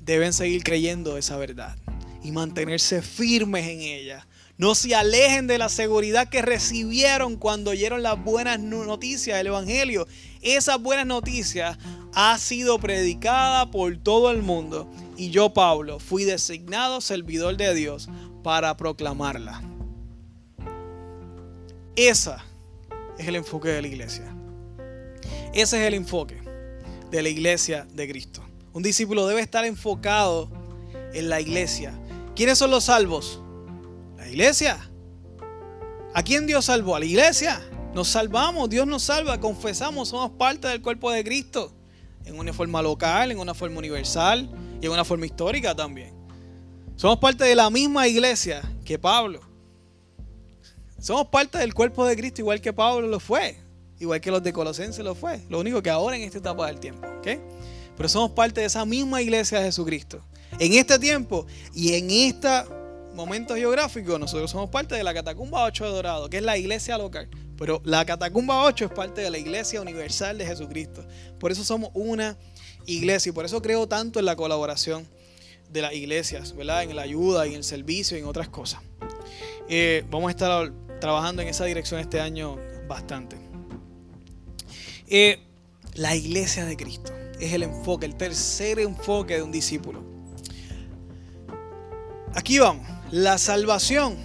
[0.00, 1.76] deben seguir creyendo esa verdad
[2.24, 4.26] y mantenerse firmes en ella
[4.58, 10.08] no se alejen de la seguridad que recibieron cuando oyeron las buenas noticias del Evangelio.
[10.42, 11.78] Esa buenas noticias
[12.12, 18.08] ha sido predicada por todo el mundo y yo, Pablo, fui designado servidor de Dios
[18.42, 19.62] para proclamarla.
[21.94, 22.44] Esa
[23.16, 24.24] es el enfoque de la iglesia.
[25.52, 26.43] Ese es el enfoque
[27.16, 28.42] de la iglesia de Cristo.
[28.72, 30.50] Un discípulo debe estar enfocado
[31.12, 31.94] en la iglesia.
[32.34, 33.40] ¿Quiénes son los salvos?
[34.28, 34.90] iglesia.
[36.12, 36.96] ¿A quién Dios salvó?
[36.96, 37.62] A la iglesia.
[37.94, 41.72] Nos salvamos, Dios nos salva, confesamos, somos parte del cuerpo de Cristo.
[42.24, 44.50] En una forma local, en una forma universal
[44.80, 46.12] y en una forma histórica también.
[46.96, 49.40] Somos parte de la misma iglesia que Pablo.
[50.98, 53.63] Somos parte del cuerpo de Cristo igual que Pablo lo fue.
[54.00, 55.40] Igual que los de Colosenses lo fue.
[55.48, 57.06] Lo único que ahora en esta etapa del tiempo.
[57.96, 60.22] Pero somos parte de esa misma iglesia de Jesucristo.
[60.58, 62.66] En este tiempo y en esta
[63.14, 66.98] momento geográfico, nosotros somos parte de la Catacumba 8 de Dorado, que es la iglesia
[66.98, 67.28] local.
[67.56, 71.06] Pero la Catacumba 8 es parte de la iglesia universal de Jesucristo.
[71.38, 72.36] Por eso somos una
[72.86, 75.06] iglesia y por eso creo tanto en la colaboración
[75.70, 76.82] de las iglesias, ¿verdad?
[76.82, 78.80] En la ayuda y en el servicio y en otras cosas.
[79.68, 83.43] Eh, vamos a estar trabajando en esa dirección este año bastante.
[85.06, 85.40] Eh,
[85.94, 87.12] la iglesia de Cristo.
[87.40, 90.02] es el enfoque, el tercer enfoque de un discípulo.
[92.34, 92.86] Aquí vamos.
[93.10, 94.16] La salvación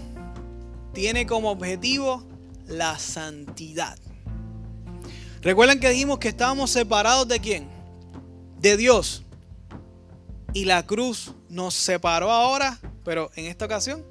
[0.93, 2.23] tiene como objetivo
[2.67, 3.97] la santidad.
[5.41, 7.69] Recuerden que dijimos que estábamos separados de quién?
[8.59, 9.23] De Dios.
[10.53, 14.03] Y la cruz nos separó ahora, pero en esta ocasión,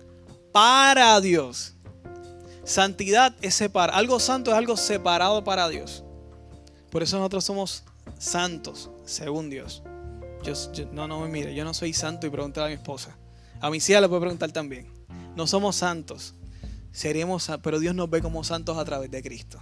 [0.52, 1.74] para Dios.
[2.64, 3.96] Santidad es separar.
[3.96, 6.04] Algo santo es algo separado para Dios.
[6.90, 7.84] Por eso nosotros somos
[8.18, 9.82] santos, según Dios.
[10.92, 13.16] no, no me mire, yo no soy santo y preguntar a mi esposa.
[13.60, 14.86] A mi hija le puedo preguntar también.
[15.36, 16.34] No somos santos.
[16.92, 19.60] Seríamos, pero Dios nos ve como santos a través de Cristo.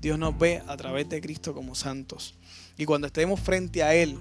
[0.00, 2.34] Dios nos ve a través de Cristo como santos.
[2.76, 4.18] Y cuando estemos frente a Él,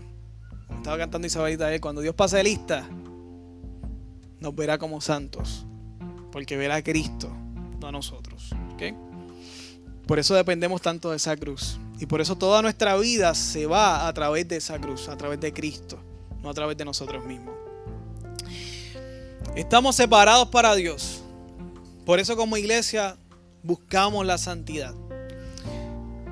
[0.68, 2.88] como estaba cantando Isabelita, él, cuando Dios pase lista,
[4.40, 5.66] nos verá como santos.
[6.32, 7.30] Porque verá a Cristo,
[7.80, 8.52] no a nosotros.
[10.12, 11.78] Por eso dependemos tanto de esa cruz.
[11.98, 15.40] Y por eso toda nuestra vida se va a través de esa cruz, a través
[15.40, 15.98] de Cristo,
[16.44, 17.56] no a través de nosotros mismos.
[19.56, 21.22] Estamos separados para Dios.
[22.06, 23.16] Por eso como iglesia
[23.64, 24.94] buscamos la santidad.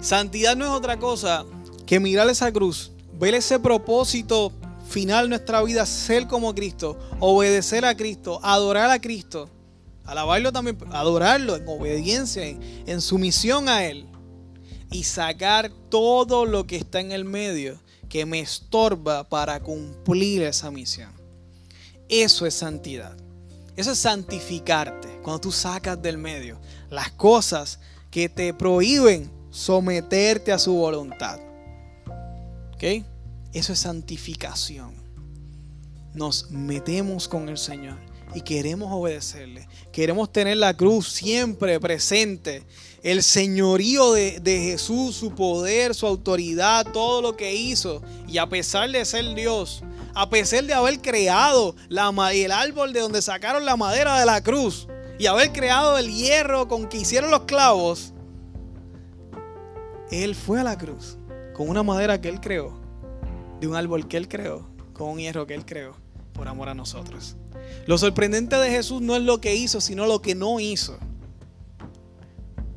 [0.02, 1.46] Santidad no es otra cosa
[1.86, 4.52] que mirar esa cruz, ver ese propósito
[4.90, 9.50] final de nuestra vida, ser como Cristo, obedecer a Cristo, adorar a Cristo,
[10.10, 14.06] alabarlo también, adorarlo en obediencia, en, en sumisión a Él
[14.92, 20.72] y sacar todo lo que está en el medio que me estorba para cumplir esa
[20.72, 21.12] misión.
[22.10, 23.16] Eso es santidad.
[23.76, 25.20] Eso es santificarte.
[25.22, 31.40] Cuando tú sacas del medio las cosas que te prohíben someterte a su voluntad.
[32.74, 33.06] ¿Ok?
[33.54, 34.94] Eso es santificación.
[36.14, 39.68] Nos metemos con el Señor y queremos obedecerle.
[39.92, 42.64] Queremos tener la cruz siempre presente.
[43.02, 48.02] El señorío de, Jesús, su poder, su autoridad, todo lo que hizo.
[48.28, 53.22] Y a pesar de ser Dios, a pesar de haber creado el árbol de donde
[53.22, 54.88] sacaron la madera de la cruz
[55.18, 58.14] y haber creado el hierro con que hicieron los clavos,
[60.12, 61.18] Él fue a la cruz
[61.54, 62.80] con una madera que Él creó,
[63.60, 65.96] de un árbol que Él creó, con un hierro que Él creó,
[66.34, 67.36] por amor a nosotros.
[67.86, 70.98] Lo sorprendente de Jesús no es lo que hizo, sino lo que no hizo.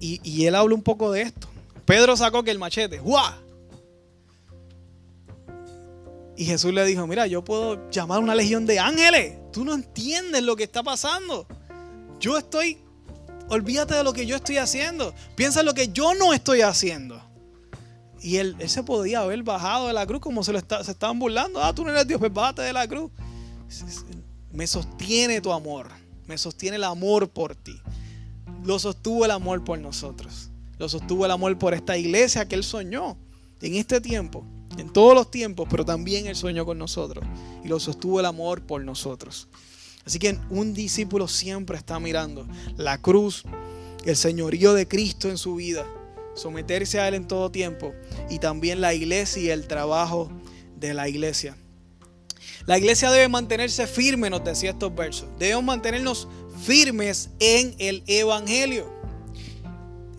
[0.00, 1.48] Y, Él habla un poco de esto.
[1.84, 3.34] Pedro sacó que el machete, ¡guau!
[6.36, 9.38] Y Jesús le dijo, mira, yo puedo llamar una legión de ángeles.
[9.52, 11.46] Tú no entiendes lo que está pasando.
[12.18, 12.78] Yo estoy,
[13.48, 15.14] olvídate de lo que yo estoy haciendo.
[15.36, 17.22] Piensa en lo que yo no estoy haciendo.
[18.20, 21.62] Y él, se podía haber bajado de la cruz como se, lo se estaban burlando.
[21.62, 23.10] Ah, tú no eres Dios, pues bájate de la cruz.
[24.52, 25.88] Me sostiene tu amor.
[26.26, 27.80] Me sostiene el amor por ti.
[28.64, 30.50] Lo sostuvo el amor por nosotros.
[30.78, 33.16] Lo sostuvo el amor por esta iglesia que él soñó
[33.60, 34.44] en este tiempo
[34.78, 37.24] en todos los tiempos, pero también Él soñó con nosotros
[37.64, 39.48] y lo sostuvo el amor por nosotros.
[40.04, 43.44] Así que un discípulo siempre está mirando la cruz,
[44.04, 45.86] el señorío de Cristo en su vida,
[46.34, 47.92] someterse a Él en todo tiempo
[48.30, 50.30] y también la iglesia y el trabajo
[50.76, 51.56] de la iglesia.
[52.66, 55.28] La iglesia debe mantenerse firme, nos decía estos versos.
[55.38, 56.28] Debemos mantenernos
[56.64, 59.02] firmes en el Evangelio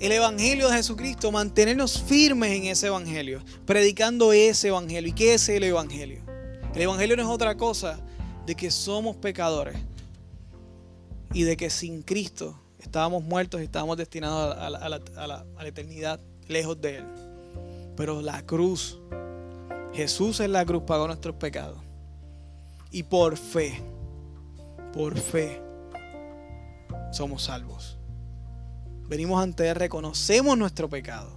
[0.04, 5.10] el Evangelio de Jesucristo, mantenernos firmes en ese Evangelio, predicando ese Evangelio.
[5.10, 6.22] ¿Y qué es el Evangelio?
[6.76, 8.02] El Evangelio no es otra cosa
[8.46, 9.78] de que somos pecadores
[11.34, 16.98] y de que sin Cristo estábamos muertos y estábamos destinados a la, eternidad lejos de
[16.98, 17.06] Él.
[17.96, 19.00] Pero la cruz,
[19.94, 21.80] Jesús en la cruz pagó nuestros pecados.
[22.94, 23.82] Y por fe,
[24.94, 25.60] por fe,
[27.12, 27.98] somos salvos.
[29.10, 31.36] Venimos ante Él, reconocemos nuestro pecado.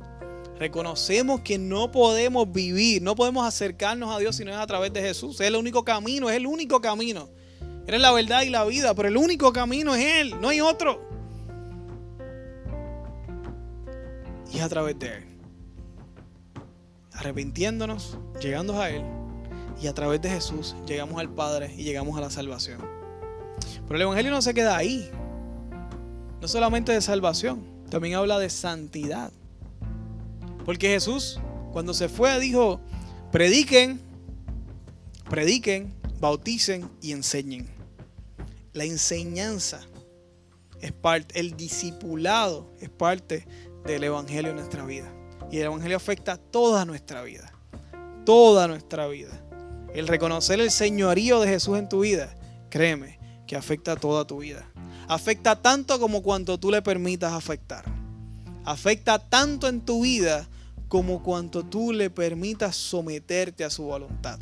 [0.58, 4.92] Reconocemos que no podemos vivir, no podemos acercarnos a Dios si no es a través
[4.92, 5.40] de Jesús.
[5.40, 7.30] Es el único camino, es el único camino.
[7.86, 10.60] Él es la verdad y la vida, pero el único camino es Él, no hay
[10.60, 11.08] otro.
[14.52, 15.24] Y es a través de Él.
[17.12, 19.25] Arrepintiéndonos, llegando a Él.
[19.80, 22.80] Y a través de Jesús llegamos al Padre y llegamos a la salvación.
[23.86, 25.10] Pero el Evangelio no se queda ahí
[26.40, 29.32] no solamente de salvación, también habla de santidad.
[30.64, 31.40] Porque Jesús,
[31.72, 32.80] cuando se fue, dijo,
[33.32, 34.00] prediquen,
[35.30, 37.68] prediquen, bauticen y enseñen.
[38.72, 39.80] La enseñanza
[40.80, 43.46] es parte, el discipulado es parte
[43.84, 45.10] del Evangelio en nuestra vida.
[45.50, 47.52] Y el Evangelio afecta toda nuestra vida.
[48.24, 49.45] Toda nuestra vida.
[49.96, 52.32] El reconocer el señorío de Jesús en tu vida,
[52.70, 54.66] créeme, que afecta toda tu vida
[55.08, 57.84] afecta tanto como cuanto tú le permitas afectar.
[58.64, 60.48] Afecta tanto en tu vida
[60.88, 64.38] como cuanto tú le permitas someterte a su voluntad.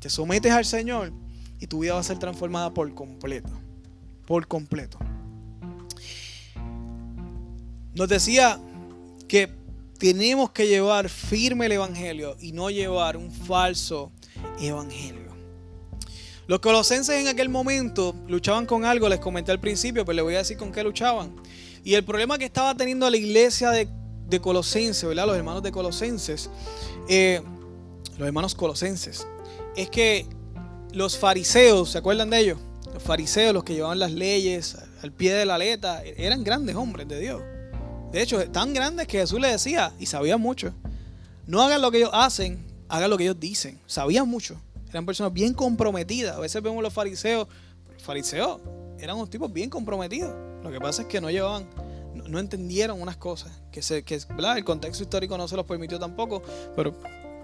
[0.00, 1.12] Te sometes al Señor
[1.58, 3.50] y tu vida va a ser transformada por completo.
[4.26, 4.98] Por completo.
[7.94, 8.60] Nos decía
[9.28, 9.50] que
[9.98, 14.12] tenemos que llevar firme el Evangelio y no llevar un falso
[14.60, 15.34] Evangelio.
[16.46, 20.34] Los colosenses en aquel momento luchaban con algo, les comenté al principio, pero les voy
[20.34, 21.34] a decir con qué luchaban.
[21.84, 23.88] Y el problema que estaba teniendo la iglesia de,
[24.40, 25.26] Colosenses, ¿verdad?
[25.26, 26.50] Los hermanos de Colosenses,
[27.08, 27.40] eh,
[28.18, 29.28] los hermanos colosenses,
[29.76, 30.26] es que
[30.92, 32.58] los fariseos, ¿se acuerdan de ellos?
[32.92, 37.06] Los fariseos, los que llevaban las leyes al pie de la letra, eran grandes hombres
[37.06, 37.42] de Dios.
[38.10, 40.72] De hecho, tan grandes que Jesús les decía, y sabían mucho,
[41.46, 42.64] no hagan lo que ellos hacen,
[42.96, 43.78] hagan lo que ellos dicen.
[43.86, 44.60] Sabían mucho.
[44.90, 46.36] Eran personas bien comprometidas.
[46.36, 47.48] A veces vemos los fariseos,
[47.92, 48.60] los fariseos
[48.98, 50.34] eran unos tipos bien comprometidos.
[50.62, 51.68] Lo que pasa es que no llevaban,
[52.14, 54.18] no, entendieron unas cosas, que, se, que
[54.56, 56.42] el contexto histórico no se los permitió tampoco,
[56.74, 56.94] pero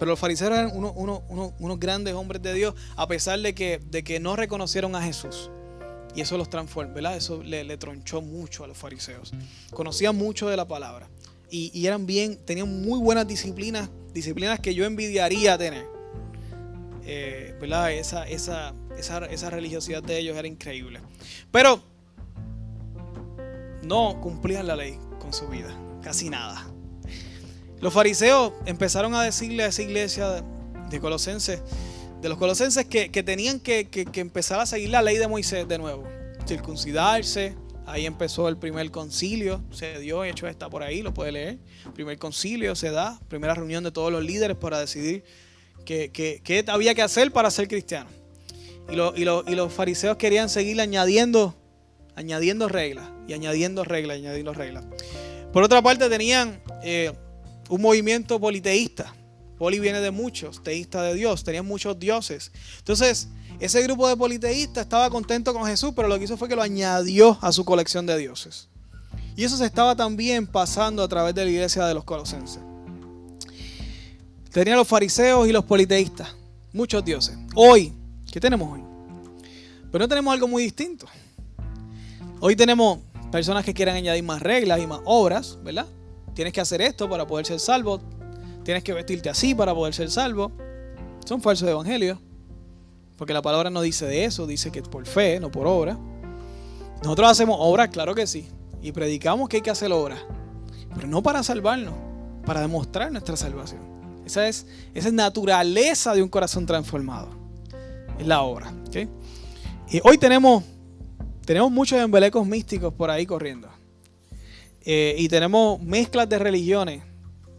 [0.01, 4.19] pero los fariseos eran unos, grandes hombres de Dios, a pesar de que, de que
[4.19, 5.51] no reconocieron a Jesús.
[6.15, 7.19] Y eso los transformó, ¿verdad?
[7.19, 9.33] Eso le, tronchó mucho a los fariseos.
[9.71, 11.11] Conocían mucho de la palabra.
[11.51, 15.87] Y, eran bien, tenían muy buenas disciplinas, disciplinas que yo envidiaría tener.
[17.05, 17.93] Eh, ¿Verdad?
[17.93, 21.01] Esa, esa, esa, esa religiosidad de ellos era increíble.
[21.51, 21.83] Pero
[23.83, 26.67] no cumplían la ley con su vida, casi nada.
[27.81, 30.45] Los fariseos empezaron a decirle a esa iglesia
[30.91, 31.63] de Colosenses,
[32.21, 36.05] de los colosenses, que, tenían que, empezar a seguir la ley de Moisés de nuevo.
[36.47, 37.55] Circuncidarse.
[37.91, 39.63] Ahí empezó el primer concilio.
[39.73, 41.59] Se dio, hecho está por ahí, lo puede leer.
[41.95, 43.21] primer concilio se da.
[43.29, 45.25] Primera reunión de todos los líderes para decidir
[45.85, 48.09] qué, había que hacer para ser cristiano.
[48.89, 49.25] Y, y,
[49.55, 51.57] los fariseos querían seguir añadiendo,
[52.17, 53.09] añadiendo reglas.
[53.29, 54.85] Y añadiendo reglas, añadiendo reglas.
[55.53, 56.63] Por otra parte, tenían.
[56.83, 57.13] Eh,
[57.71, 59.15] un movimiento politeísta.
[59.57, 62.51] Poli viene de muchos, teísta de Dios, tenían muchos dioses.
[62.79, 63.29] Entonces,
[63.61, 66.63] ese grupo de politeístas estaba contento con Jesús, pero lo que hizo fue que lo
[66.63, 68.69] añadió a su colección de dioses.
[69.37, 72.61] Y eso se estaba también pasando a través de la iglesia de los colosenses.
[74.51, 76.35] Tenían los fariseos y los politeístas,
[76.73, 77.37] muchos dioses.
[77.55, 77.93] Hoy,
[78.33, 78.83] ¿qué tenemos hoy?
[79.93, 81.07] Pero no tenemos algo muy distinto.
[82.41, 85.87] Hoy tenemos personas que quieren añadir más reglas y más obras, ¿verdad?
[86.35, 88.01] Tienes que hacer esto para poder ser salvo.
[88.65, 90.51] Tienes que vestirte así para poder ser salvo.
[91.27, 92.19] Son falsos evangelios.
[93.21, 95.99] Porque la palabra no dice de eso, dice que por fe, no por obra.
[97.03, 98.49] Nosotros hacemos obras, claro que sí.
[98.81, 100.21] Y predicamos que hay que hacer obras.
[100.95, 101.93] Pero no para salvarnos,
[102.47, 103.83] para demostrar nuestra salvación.
[104.25, 107.29] Esa es, esa es naturaleza de un corazón transformado.
[108.19, 108.73] Es la obra.
[109.91, 110.65] Y hoy tenemos,
[111.45, 113.69] tenemos muchos embelecos místicos por ahí corriendo.
[114.81, 117.03] Eh, y tenemos mezclas de religiones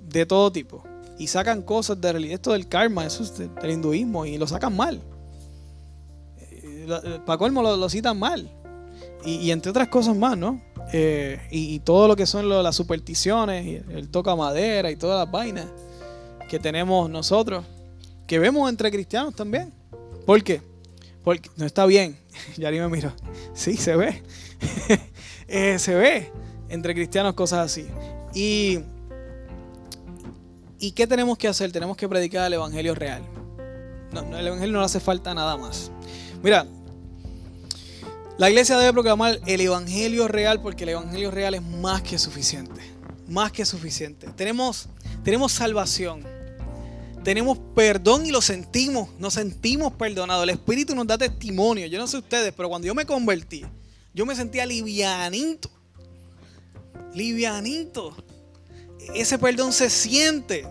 [0.09, 0.83] de todo tipo.
[1.19, 5.03] Y sacan cosas de esto del karma, eso es del hinduismo, y lo sacan mal.
[6.81, 8.49] Eh, eh, Para colmo lo, lo citan mal.
[9.23, 10.59] Y, entre otras cosas más, ¿no?
[11.51, 15.67] y, todo lo que son las supersticiones, el toca madera y todas las vainas
[16.49, 17.63] que tenemos nosotros,
[18.25, 19.71] que vemos entre cristianos también.
[20.25, 20.61] ¿Por qué?
[21.23, 22.17] Porque no está bien.
[22.57, 23.13] Ya ni me miro.
[23.53, 24.23] Sí, se ve.
[25.77, 26.31] se ve
[26.69, 27.85] entre cristianos, cosas así.
[28.33, 28.79] Y,
[30.79, 31.71] ¿Y qué tenemos que hacer?
[31.71, 33.21] Tenemos que predicar el Evangelio real.
[34.11, 35.91] El Evangelio no le hace falta nada más.
[36.43, 36.65] Mira,
[38.37, 42.81] la iglesia debe proclamar el Evangelio real porque el Evangelio real es más que suficiente.
[43.27, 44.27] Más que suficiente.
[44.35, 44.87] Tenemos,
[45.23, 46.23] tenemos salvación.
[47.23, 49.09] Tenemos perdón y lo sentimos.
[49.19, 50.43] Nos sentimos perdonados.
[50.43, 51.85] El Espíritu nos da testimonio.
[51.87, 53.63] Yo no sé ustedes, pero cuando yo me convertí,
[54.13, 55.69] yo me sentía livianito
[57.13, 58.15] livianito.
[59.13, 60.65] Ese perdón se siente.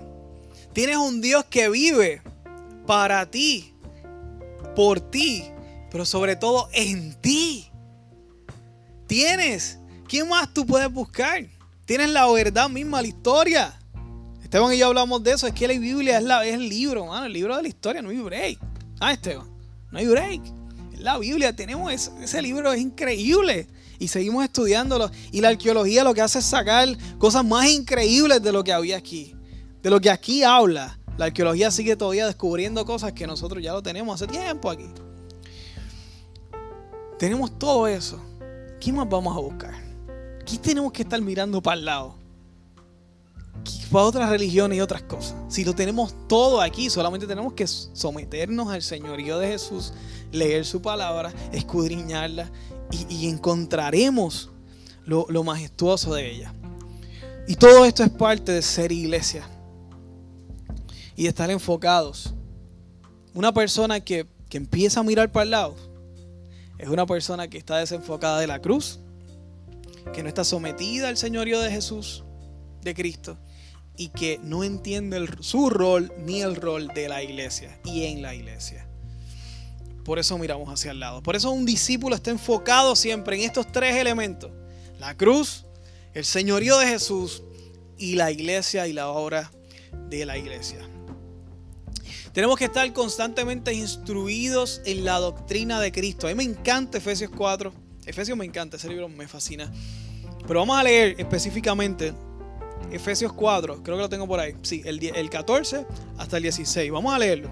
[0.73, 2.23] Tienes un Dios que vive
[2.87, 3.73] para ti,
[4.77, 5.45] por ti,
[5.91, 7.71] pero sobre todo en ti.
[9.07, 9.79] Tienes.
[10.09, 11.47] ¿Quién más tú puedes buscar?
[11.85, 13.79] Tienes la verdad misma, la historia.
[14.43, 15.47] Esteban y yo hablamos de eso.
[15.47, 18.03] Es que la Biblia es, es el libro, el libro de la historia.
[18.03, 18.59] No hay break.
[19.01, 19.49] Ah, Esteban.
[19.91, 20.43] No hay break.
[20.99, 21.55] la Biblia.
[21.55, 23.69] Tenemos ese libro, es increíble
[24.01, 25.11] y seguimos estudiándolo.
[25.31, 26.89] Y la arqueología lo que hace es sacar
[27.19, 29.37] cosas más increíbles de lo que había aquí.
[29.83, 30.99] De lo que aquí habla.
[31.19, 34.87] La arqueología sigue todavía descubriendo cosas que nosotros ya lo tenemos hace tiempo aquí.
[37.21, 38.19] Tenemos todo eso.
[38.81, 39.75] ¿Qué más vamos a buscar?
[40.47, 42.15] ¿Qué tenemos que estar mirando para el lado?
[43.93, 45.35] Para otras religiones y otras cosas.
[45.49, 49.93] Si lo tenemos todo aquí, solamente tenemos que someternos al señorío de Jesús,
[50.33, 52.51] leer su palabra, escudriñarla
[53.11, 54.49] y, encontraremos
[55.05, 56.55] lo, majestuoso de ella.
[57.47, 59.47] Y todo esto es parte de ser iglesia.
[61.17, 62.33] y de estar enfocados.
[63.35, 65.90] Una persona que, que empieza a mirar para el lado
[66.81, 69.01] es una persona que está desenfocada de la cruz,
[70.15, 72.25] que no está sometida al señorío de Jesús,
[72.81, 73.39] de Cristo,
[73.97, 78.35] y que no entiende su rol ni el rol de la iglesia y en la
[78.35, 78.89] iglesia.
[80.07, 81.23] Por eso miramos hacia el lado.
[81.23, 84.51] Por eso un discípulo está enfocado siempre en estos tres elementos.
[84.99, 85.67] La cruz,
[86.15, 87.43] el señorío de Jesús
[87.99, 89.53] y la iglesia y la obra
[90.09, 90.90] de la iglesia.
[92.33, 96.29] Tenemos que estar constantemente instruidos en la doctrina de Cristo.
[96.29, 97.73] A mí me encanta Efesios 4.
[98.07, 99.71] Efesios me encanta, ese libro me fascina.
[100.47, 102.15] Pero vamos a leer específicamente
[102.93, 104.55] Efesios 4, creo que lo tengo por ahí.
[104.63, 105.87] Sí, el, el 14
[106.19, 106.91] hasta el 16.
[106.93, 107.51] Vamos a leerlo.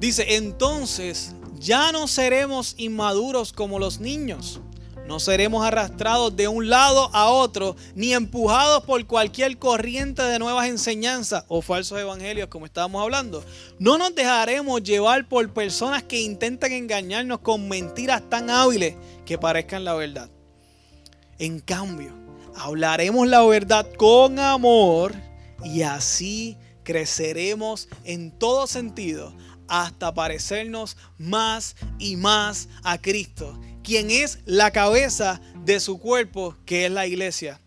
[0.00, 4.60] Dice, entonces ya no seremos inmaduros como los niños
[5.06, 10.66] no seremos arrastrados de un lado a otro, ni empujados por cualquier corriente de nuevas
[10.66, 13.44] enseñanzas o falsos evangelios, como estábamos hablando.
[13.78, 18.96] No nos dejaremos llevar por personas que intentan engañarnos con mentiras tan hábiles
[19.26, 20.30] que parezcan la verdad.
[21.38, 22.12] En cambio,
[22.56, 25.12] hablaremos la verdad con amor
[25.62, 29.34] y así creceremos en todo sentido
[29.68, 36.86] hasta parecernos más y más a Cristo quien es la cabeza de su cuerpo, que
[36.86, 37.60] es la iglesia.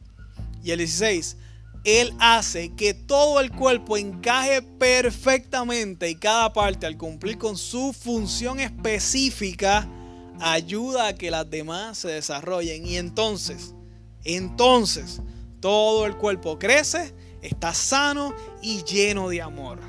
[0.63, 1.37] Y el 16,
[1.85, 7.93] Él hace que todo el cuerpo encaje perfectamente y cada parte al cumplir con su
[7.93, 9.87] función específica
[10.41, 12.85] ayuda a que las demás se desarrollen.
[12.85, 13.73] Y entonces,
[14.25, 15.21] entonces,
[15.61, 19.79] todo el cuerpo crece, está sano y lleno de amor.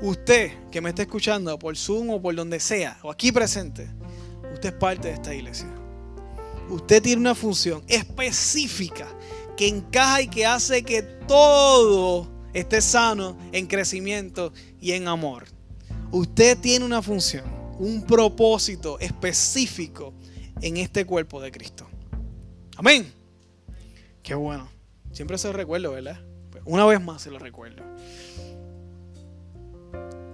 [0.00, 3.88] Usted que me está escuchando por Zoom o por donde sea, o aquí presente,
[4.52, 5.68] Usted es parte de esta iglesia.
[6.68, 9.08] Usted tiene una función específica
[9.56, 15.46] que encaja y que hace que todo esté sano en crecimiento y en amor.
[16.10, 17.44] Usted tiene una función,
[17.78, 20.14] un propósito específico
[20.60, 21.86] en este cuerpo de Cristo.
[22.76, 23.12] Amén.
[24.22, 24.68] Qué bueno.
[25.12, 26.20] Siempre se lo recuerdo, ¿verdad?
[26.50, 27.82] Pues una vez más se lo recuerdo.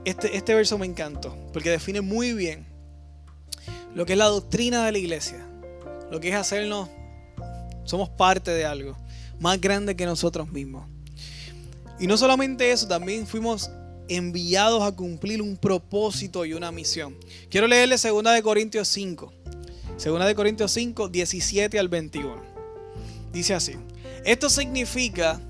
[0.05, 2.74] Este, este verso me encantó porque define muy bien
[3.95, 5.47] lo que es la doctrina de la iglesia,
[6.11, 6.88] lo que es hacernos,
[7.84, 8.97] somos parte de algo
[9.40, 10.86] más grande que nosotros mismos.
[12.01, 13.70] Y no solamente eso, también fuimos
[14.09, 17.16] enviados a cumplir un propósito y una misión.
[17.51, 19.32] Quiero leerle 2 de Corintios 5.
[20.05, 22.42] 2 de Corintios 5, 17 al 21.
[23.32, 23.74] Dice así.
[24.24, 25.40] Esto significa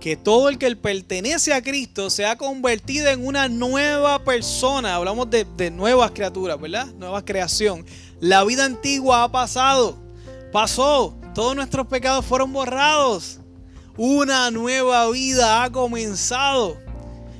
[0.00, 4.96] que todo el que pertenece a Cristo se ha convertido en una nueva persona.
[4.96, 6.86] Hablamos de, nuevas criaturas, ¿verdad?
[6.94, 7.84] Nueva creación.
[8.18, 9.96] La vida antigua ha pasado.
[10.52, 11.14] Pasó.
[11.34, 13.38] Todos nuestros pecados fueron borrados.
[13.96, 16.78] Una nueva vida ha comenzado.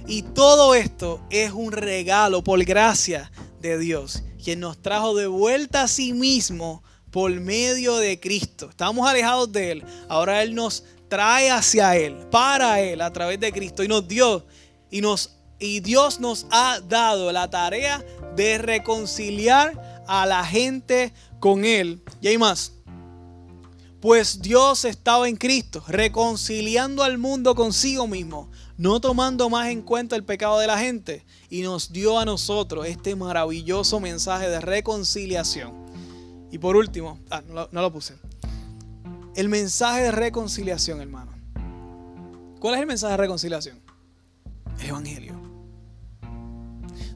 [0.07, 5.83] Y todo esto es un regalo por gracia de Dios, quien nos trajo de vuelta
[5.83, 8.69] a sí mismo por medio de Cristo.
[8.71, 9.85] Estábamos alejados de Él.
[10.09, 13.83] Ahora Él nos trae hacia Él, para Él, a través de Cristo.
[13.83, 14.47] Y nos dio,
[14.91, 18.03] y, nos, y Dios nos ha dado la tarea
[18.35, 22.03] de reconciliar a la gente con Él.
[22.23, 22.73] Y hay más.
[24.01, 30.17] Pues Dios estaba en Cristo, reconciliando al mundo consigo mismo, no tomando más en cuenta
[30.17, 35.75] el pecado de la gente, y nos dio a nosotros este maravilloso mensaje de reconciliación.
[36.51, 38.15] Y por último, ah, no, no lo puse
[39.35, 41.33] el mensaje de reconciliación, hermano.
[42.61, 43.81] ¿Cuál es el mensaje de reconciliación?
[44.81, 45.41] El Evangelio.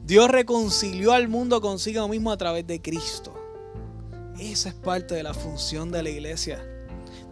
[0.04, 3.34] Dios reconcilió al mundo consigo mismo a través de Cristo.
[4.38, 6.62] Esa es parte de la función de la iglesia.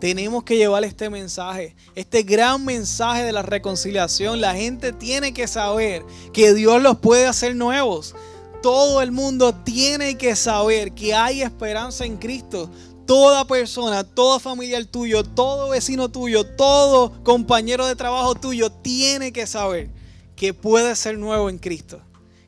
[0.00, 4.40] Tenemos que llevar este mensaje, este gran mensaje de la reconciliación.
[4.40, 8.14] La gente tiene que saber que Dios los puede hacer nuevos.
[8.62, 12.70] Todo el mundo tiene que saber que hay esperanza en Cristo
[13.07, 19.46] toda persona, todo familiar tuyo, todo vecino tuyo, todo compañero de trabajo tuyo tiene que
[19.46, 19.90] saber
[20.36, 22.00] que puede ser nuevo en Cristo,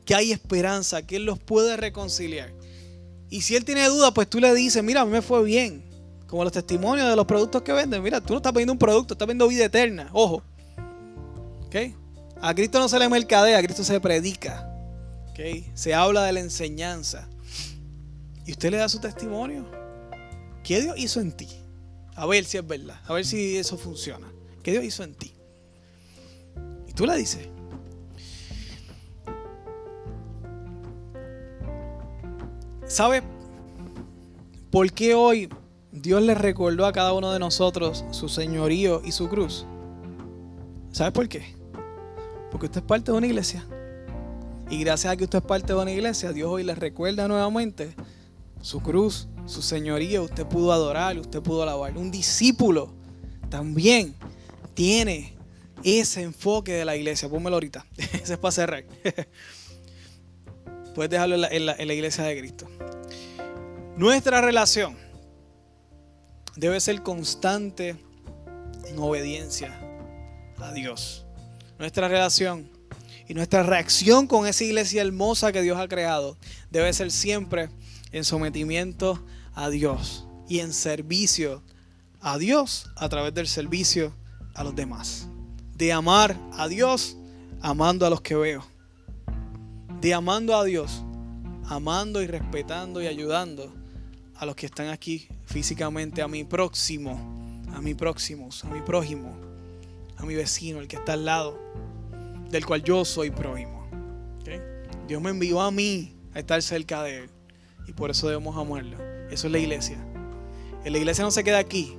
[0.05, 2.51] que hay esperanza, que Él los puede reconciliar.
[3.29, 5.83] Y si Él tiene duda, pues tú le dices, mira, a mí me fue bien.
[6.27, 8.01] Como los testimonios de los productos que venden.
[8.01, 10.09] Mira, tú no estás vendiendo un producto, estás vendiendo vida eterna.
[10.11, 10.41] Ojo.
[11.67, 11.75] ¿Ok?
[12.41, 14.69] A Cristo no se le mercadea, a Cristo se predica.
[15.29, 15.39] ¿Ok?
[15.73, 17.27] Se habla de la enseñanza.
[18.45, 19.65] Y usted le da su testimonio.
[20.65, 21.47] ¿Qué Dios hizo en ti?
[22.15, 24.27] A ver si es verdad, a ver si eso funciona.
[24.63, 25.31] ¿Qué Dios hizo en ti?
[26.87, 27.47] Y tú le dices.
[32.87, 33.21] ¿Sabes
[34.71, 35.49] por qué hoy
[35.91, 39.67] Dios le recordó a cada uno de nosotros su señorío y su cruz?
[40.91, 41.53] ¿Sabes por qué?
[42.49, 43.63] Porque usted es parte de una iglesia.
[44.71, 47.93] Y gracias a que usted es parte de una iglesia, Dios hoy le recuerda nuevamente
[48.61, 50.21] su cruz, su señoría.
[50.21, 51.97] Usted pudo adorar, usted pudo alabar.
[51.97, 52.93] Un discípulo
[53.49, 54.15] también
[54.73, 55.35] tiene
[55.83, 57.29] ese enfoque de la iglesia.
[57.29, 57.85] Pónmelo ahorita.
[57.97, 58.85] Ese es para cerrar.
[60.95, 62.67] Puedes dejarlo en la, iglesia de Cristo.
[63.97, 64.97] Nuestra relación
[66.55, 67.97] debe ser constante
[68.87, 69.77] en obediencia
[70.57, 71.25] a Dios.
[71.77, 72.71] Nuestra relación
[73.27, 76.37] y nuestra reacción con esa iglesia hermosa que Dios ha creado
[76.71, 77.69] debe ser siempre
[78.11, 81.63] en sometimiento a Dios y en servicio
[82.21, 84.13] a Dios a través del servicio
[84.53, 85.27] a los demás.
[85.75, 87.17] De amar a Dios
[87.61, 88.65] amando a los que veo.
[90.01, 91.03] De amando a Dios,
[91.65, 93.73] amando y respetando y ayudando
[94.35, 99.35] a los que están aquí físicamente, a mi próximo, a mi próximos, a mi prójimo,
[100.17, 101.59] a mi vecino, el que está al lado,
[102.49, 103.85] del cual yo soy prójimo.
[105.07, 107.29] Dios me envió a mí a estar cerca de Él
[107.87, 108.97] y por eso debemos amarlo.
[109.29, 109.97] Eso es la iglesia.
[110.83, 111.97] En la iglesia no se queda aquí.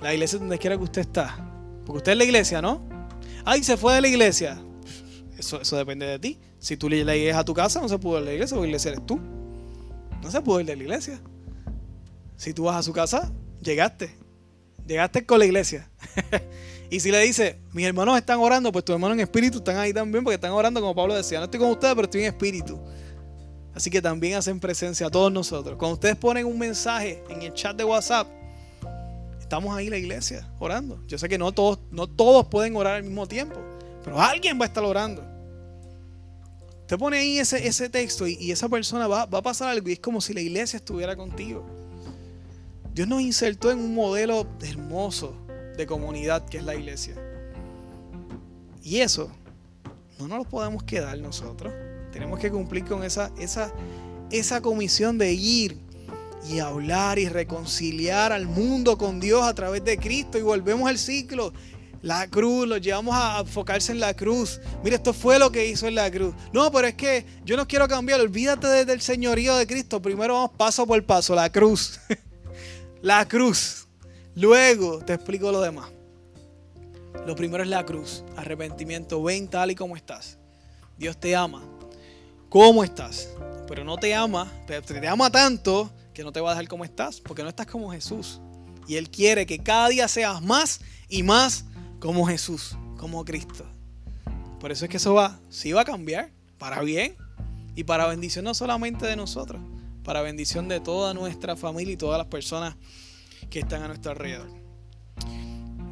[0.00, 1.36] La iglesia es donde quiera que usted está.
[1.84, 2.82] Porque usted es la iglesia, ¿no?
[3.44, 4.62] Ay, se fue de la iglesia.
[5.38, 6.38] Eso, eso depende de ti.
[6.58, 8.66] Si tú le llegas a tu casa, no se puede ir de la iglesia, porque
[8.66, 9.18] la iglesia eres tú.
[10.22, 11.20] No se puede ir de la iglesia.
[12.36, 13.32] Si tú vas a su casa,
[13.62, 14.14] llegaste.
[14.86, 15.90] Llegaste con la iglesia.
[16.90, 19.92] y si le dice, mis hermanos están orando, pues tus hermanos en espíritu están ahí
[19.92, 21.38] también, porque están orando como Pablo decía.
[21.38, 22.80] No estoy con ustedes, pero estoy en espíritu.
[23.80, 25.78] Así que también hacen presencia a todos nosotros.
[25.78, 28.28] Cuando ustedes ponen un mensaje en el chat de WhatsApp,
[29.40, 31.02] estamos ahí la iglesia orando.
[31.06, 33.58] Yo sé que no todos, no todos pueden orar al mismo tiempo,
[34.04, 35.24] pero alguien va a estar orando.
[36.82, 39.92] Usted pone ahí ese, ese texto y, esa persona va, va, a pasar algo y
[39.92, 41.64] es como si la iglesia estuviera contigo.
[42.92, 45.34] Dios nos insertó en un modelo hermoso
[45.78, 47.14] de comunidad que es la iglesia.
[48.82, 49.30] Y eso
[50.18, 51.72] no nos lo podemos quedar nosotros.
[52.12, 53.72] Tenemos que cumplir con esa, esa,
[54.30, 55.78] esa comisión de ir
[56.48, 60.98] y hablar y reconciliar al mundo con Dios a través de Cristo y volvemos al
[60.98, 61.52] ciclo.
[62.02, 64.58] La cruz, lo llevamos a enfocarse en la cruz.
[64.82, 66.34] Mira, esto fue lo que hizo en la cruz.
[66.50, 68.20] No, pero es que yo no quiero cambiar.
[68.20, 70.00] Olvídate del señorío de Cristo.
[70.00, 71.34] Primero vamos paso por paso.
[71.34, 72.00] La cruz.
[73.02, 73.86] la cruz.
[74.34, 75.90] Luego te explico lo demás.
[77.26, 78.24] Lo primero es la cruz.
[78.34, 79.22] Arrepentimiento.
[79.22, 80.38] Ven tal y como estás.
[80.96, 81.62] Dios te ama
[82.50, 83.30] cómo estás.
[83.66, 86.84] Pero no te ama, te, te ama tanto que no te va a dejar como
[86.84, 88.40] estás, porque no estás como Jesús.
[88.86, 91.64] Y Él quiere que cada día seas más y más
[92.00, 93.64] como Jesús, como Cristo.
[94.58, 97.16] Por eso es que eso va, sí va a cambiar, para bien
[97.74, 99.62] y para bendición no solamente de nosotros,
[100.04, 102.76] para bendición de toda nuestra familia y todas las personas
[103.48, 104.50] que están a nuestro alrededor.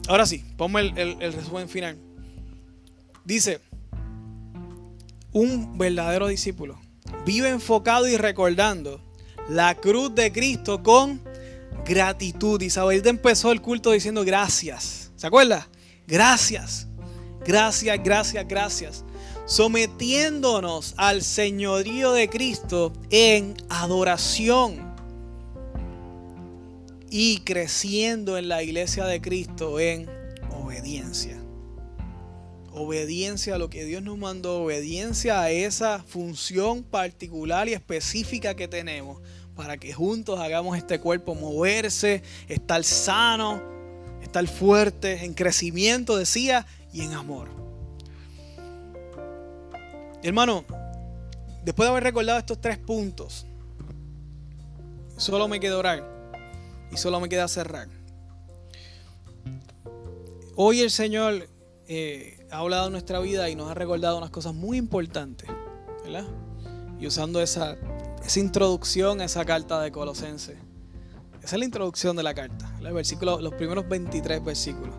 [0.09, 1.99] Ahora sí, ponme el resumen final.
[3.25, 3.61] Dice,
[5.33, 6.79] un verdadero discípulo
[7.25, 9.01] vive enfocado y recordando
[9.49, 11.23] la cruz de Cristo con
[11.85, 12.61] gratitud.
[12.61, 15.11] Isabel empezó el culto diciendo gracias.
[15.17, 15.69] ¿Se acuerda?
[16.07, 16.87] Gracias.
[17.45, 19.05] Gracias, gracias, gracias.
[19.47, 24.89] Sometiéndonos al señorío de Cristo en adoración.
[27.11, 30.11] Y creciendo en la iglesia de Cristo en
[30.51, 31.39] obediencia
[32.79, 38.69] obediencia a lo que Dios nos mandó, obediencia a esa función particular y específica que
[38.69, 39.21] tenemos
[39.59, 43.61] para que juntos hagamos este cuerpo moverse, estar sano,
[44.23, 47.49] estar fuerte, en crecimiento, decía, y en amor.
[50.23, 50.65] Hermano,
[51.65, 53.47] después de haber recordado estos tres puntos,
[55.17, 56.05] solo me queda orar
[56.93, 57.89] y solo me queda cerrar.
[60.55, 61.49] Hoy el Señor
[61.89, 65.49] eh, ha hablado nuestra vida y nos ha recordado unas cosas muy importantes,
[66.05, 66.25] ¿verdad?
[66.99, 67.77] Y usando esa,
[68.25, 70.57] esa introducción a esa carta de Colosenses.
[71.43, 74.95] Esa es la introducción de la carta, versículo, los primeros 23 versículos.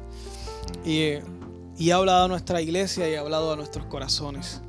[0.85, 1.15] Y,
[1.77, 4.61] y ha hablado a nuestra iglesia y ha hablado a nuestros corazones.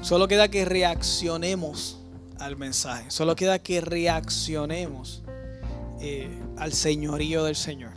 [0.00, 1.98] Solo queda que reaccionemos
[2.38, 3.10] al mensaje.
[3.10, 5.22] Solo queda que reaccionemos
[6.00, 7.92] eh, al señorío del Señor.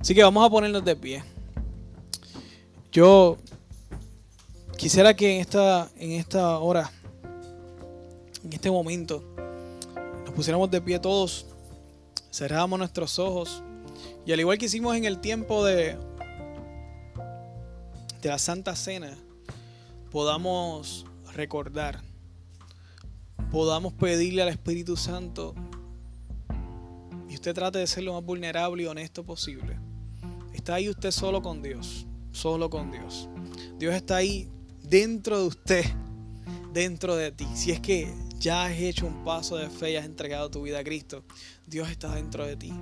[0.00, 1.22] Así que vamos a ponernos de pie.
[2.94, 3.38] Yo
[4.78, 6.92] quisiera que en esta, en esta hora,
[8.44, 9.20] en este momento,
[10.24, 11.44] nos pusiéramos de pie todos,
[12.30, 13.64] cerramos nuestros ojos
[14.24, 15.98] y al igual que hicimos en el tiempo de,
[18.22, 19.18] de la Santa Cena,
[20.12, 22.00] podamos recordar,
[23.50, 25.56] podamos pedirle al Espíritu Santo
[27.28, 29.80] y usted trate de ser lo más vulnerable y honesto posible.
[30.52, 33.28] Está ahí usted solo con Dios solo con Dios.
[33.78, 34.48] Dios está ahí
[34.82, 35.84] dentro de usted,
[36.72, 37.46] dentro de ti.
[37.54, 40.80] Si es que ya has hecho un paso de fe y has entregado tu vida
[40.80, 41.24] a Cristo,
[41.66, 42.72] Dios está dentro de ti.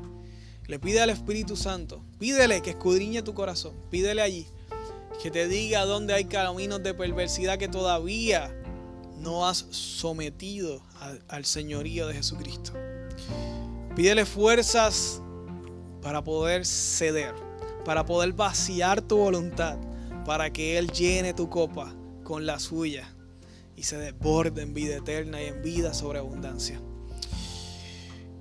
[0.66, 4.46] Le pide al Espíritu Santo, pídele que escudriñe tu corazón, pídele allí,
[5.22, 8.57] que te diga dónde hay caminos de perversidad que todavía
[9.18, 10.82] no has sometido
[11.28, 12.72] al, señorío de Jesucristo.
[13.94, 15.20] Pídele fuerzas
[16.00, 17.34] para poder ceder,
[17.85, 19.78] para poder vaciar tu voluntad,
[20.24, 23.09] para que Él llene tu copa con la suya
[23.76, 26.80] y se desborde en vida eterna y en vida sobre abundancia.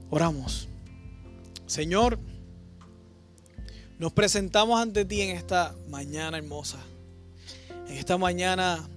[0.10, 0.68] Oramos.
[1.66, 2.20] Señor,
[3.98, 6.80] nos presentamos ante ti en esta mañana hermosa,
[7.88, 8.90] en esta mañana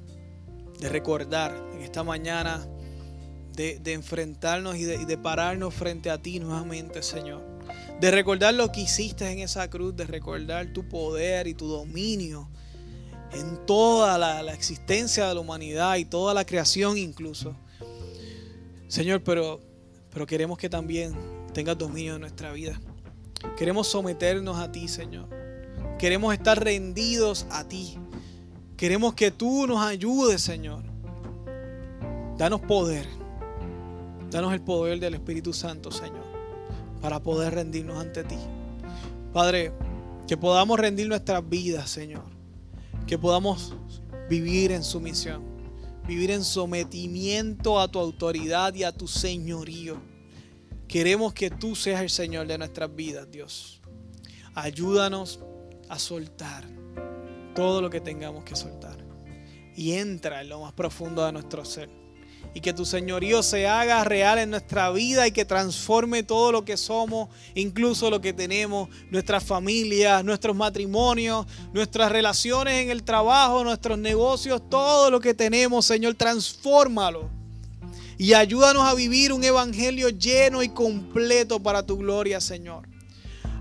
[0.81, 2.67] de recordar, en esta mañana
[3.55, 7.54] de, enfrentarnos y de, y de pararnos frente a ti nuevamente, Señor.
[8.05, 12.51] De recordar lo que hiciste en esa cruz, de recordar tu poder y tu dominio
[13.33, 17.57] en toda la, existencia de la humanidad y toda la creación incluso.
[18.89, 19.59] Señor, pero,
[20.11, 21.15] pero queremos que también
[21.55, 22.79] tengas dominio en nuestra vida.
[23.57, 25.27] Queremos someternos a ti, Señor.
[25.99, 27.97] Queremos estar rendidos a ti.
[28.77, 30.83] Queremos que tú nos ayudes, Señor.
[32.37, 33.07] Danos poder.
[34.31, 36.24] Danos el poder del Espíritu Santo, Señor,
[37.05, 38.39] para poder rendirnos ante ti.
[39.35, 39.73] Padre,
[40.27, 42.25] que podamos rendir nuestras vidas, Señor.
[43.07, 43.75] Que podamos
[44.31, 45.43] vivir en sumisión,
[46.09, 50.01] vivir en sometimiento a tu autoridad y a tu señorío.
[50.89, 53.83] Queremos que tú seas el Señor de nuestras vidas, Dios.
[54.55, 55.41] Ayúdanos
[55.91, 56.65] a soltar
[57.55, 58.97] todo lo que tengamos que soltar.
[59.77, 61.91] Y entra en lo más profundo de nuestro ser.
[62.53, 66.65] Y que tu señorío se haga real en nuestra vida y que transforme todo lo
[66.65, 73.65] que somos, incluso lo que tenemos, nuestras familias, nuestros matrimonios, nuestras relaciones en el trabajo,
[73.65, 77.31] nuestros negocios, todo lo que tenemos, Señor, transfórmalo
[78.17, 82.89] y ayúdanos a vivir un evangelio lleno y completo para tu gloria, Señor.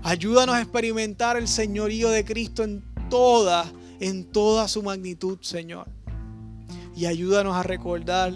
[0.02, 3.70] Ayúdanos a experimentar el señorío de Cristo en toda,
[4.00, 5.88] en toda su magnitud, Señor.
[6.94, 8.34] Y ayúdanos a recordar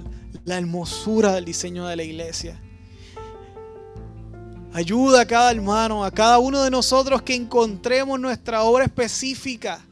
[0.48, 2.60] la hermosura del diseño de la iglesia.
[4.72, 9.84] Ayuda a cada hermano, a cada uno de nosotros que encontremos nuestra obra específica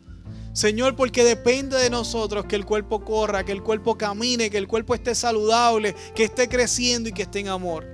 [0.57, 4.67] Señor, porque depende de nosotros que el cuerpo corra, que el cuerpo camine, que el
[4.67, 7.85] cuerpo esté saludable, que esté creciendo y que esté en amor.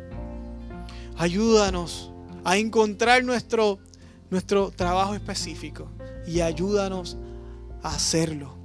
[1.16, 2.12] Ayúdanos
[2.44, 3.80] a encontrar nuestro,
[4.30, 5.90] nuestro trabajo específico
[6.24, 7.16] y ayúdanos
[7.82, 8.56] a hacerlo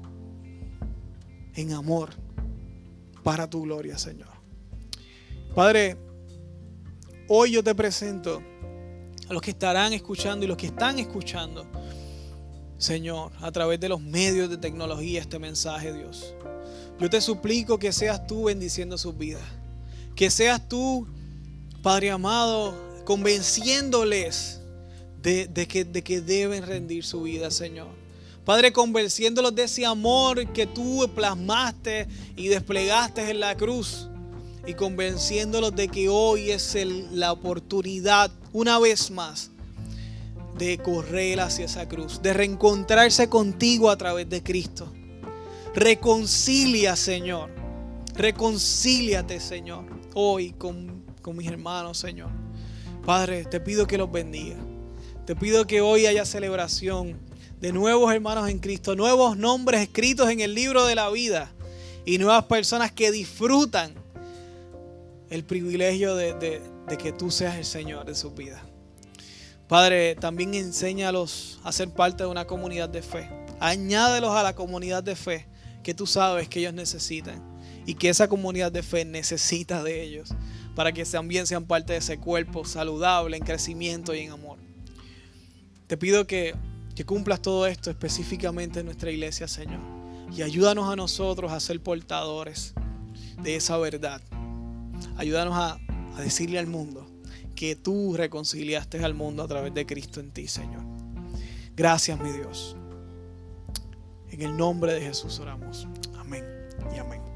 [1.55, 2.26] en amor
[3.27, 4.29] para tu gloria, Señor.
[5.53, 5.97] Padre,
[7.27, 8.41] hoy yo te presento
[9.27, 11.67] a los que estarán escuchando y los que están escuchando
[12.77, 16.35] Señor, a través de los medios de tecnología este mensaje, Dios.
[17.01, 19.43] Yo te suplico que seas tú bendiciendo sus vidas.
[20.15, 21.05] Que seas tú,
[21.83, 24.61] Padre amado, convenciéndoles
[25.21, 27.89] de, que, de que deben rendir su vida, Señor.
[28.47, 34.07] Padre, convenciéndolos de ese amor que tú plasmaste y desplegaste en la cruz.
[34.65, 36.77] Y convenciéndolos de que hoy es
[37.11, 39.51] la oportunidad, una vez más,
[40.57, 44.93] de correr hacia esa cruz, de reencontrarse contigo a través de Cristo.
[45.75, 47.49] Reconcilia, Señor.
[48.15, 49.83] Reconcíliate, Señor,
[50.13, 52.29] hoy con, con mis hermanos, Señor.
[53.05, 54.55] Padre, te pido que los bendiga.
[55.25, 57.26] Te pido que hoy haya celebración
[57.59, 61.51] de nuevos hermanos en Cristo, nuevos nombres escritos en el libro de la vida
[62.05, 63.93] y nuevas personas que disfrutan
[65.29, 68.63] el privilegio de, de que tú seas el Señor de su vida.
[69.67, 73.29] Padre, también enséñalos a ser parte de una comunidad de fe.
[73.59, 75.47] Añádelos a la comunidad de fe
[75.83, 77.43] que tú sabes que ellos necesitan
[77.85, 80.29] y que esa comunidad de fe necesita de ellos
[80.75, 84.59] para que también sean parte de ese cuerpo saludable, en crecimiento y en amor.
[85.87, 86.53] Te pido que,
[86.97, 89.79] que cumplas todo esto específicamente en nuestra iglesia, Señor.
[90.35, 92.73] Y ayúdanos a nosotros a ser portadores
[93.43, 94.19] de esa verdad.
[95.15, 95.79] Ayúdanos a,
[96.15, 97.07] a decirle al mundo
[97.55, 100.81] que tú reconciliaste al mundo a través de Cristo en ti, Señor.
[101.75, 102.75] Gracias, mi Dios.
[104.31, 105.87] En el nombre de Jesús oramos.
[106.17, 106.43] Amén
[106.95, 107.26] y amén.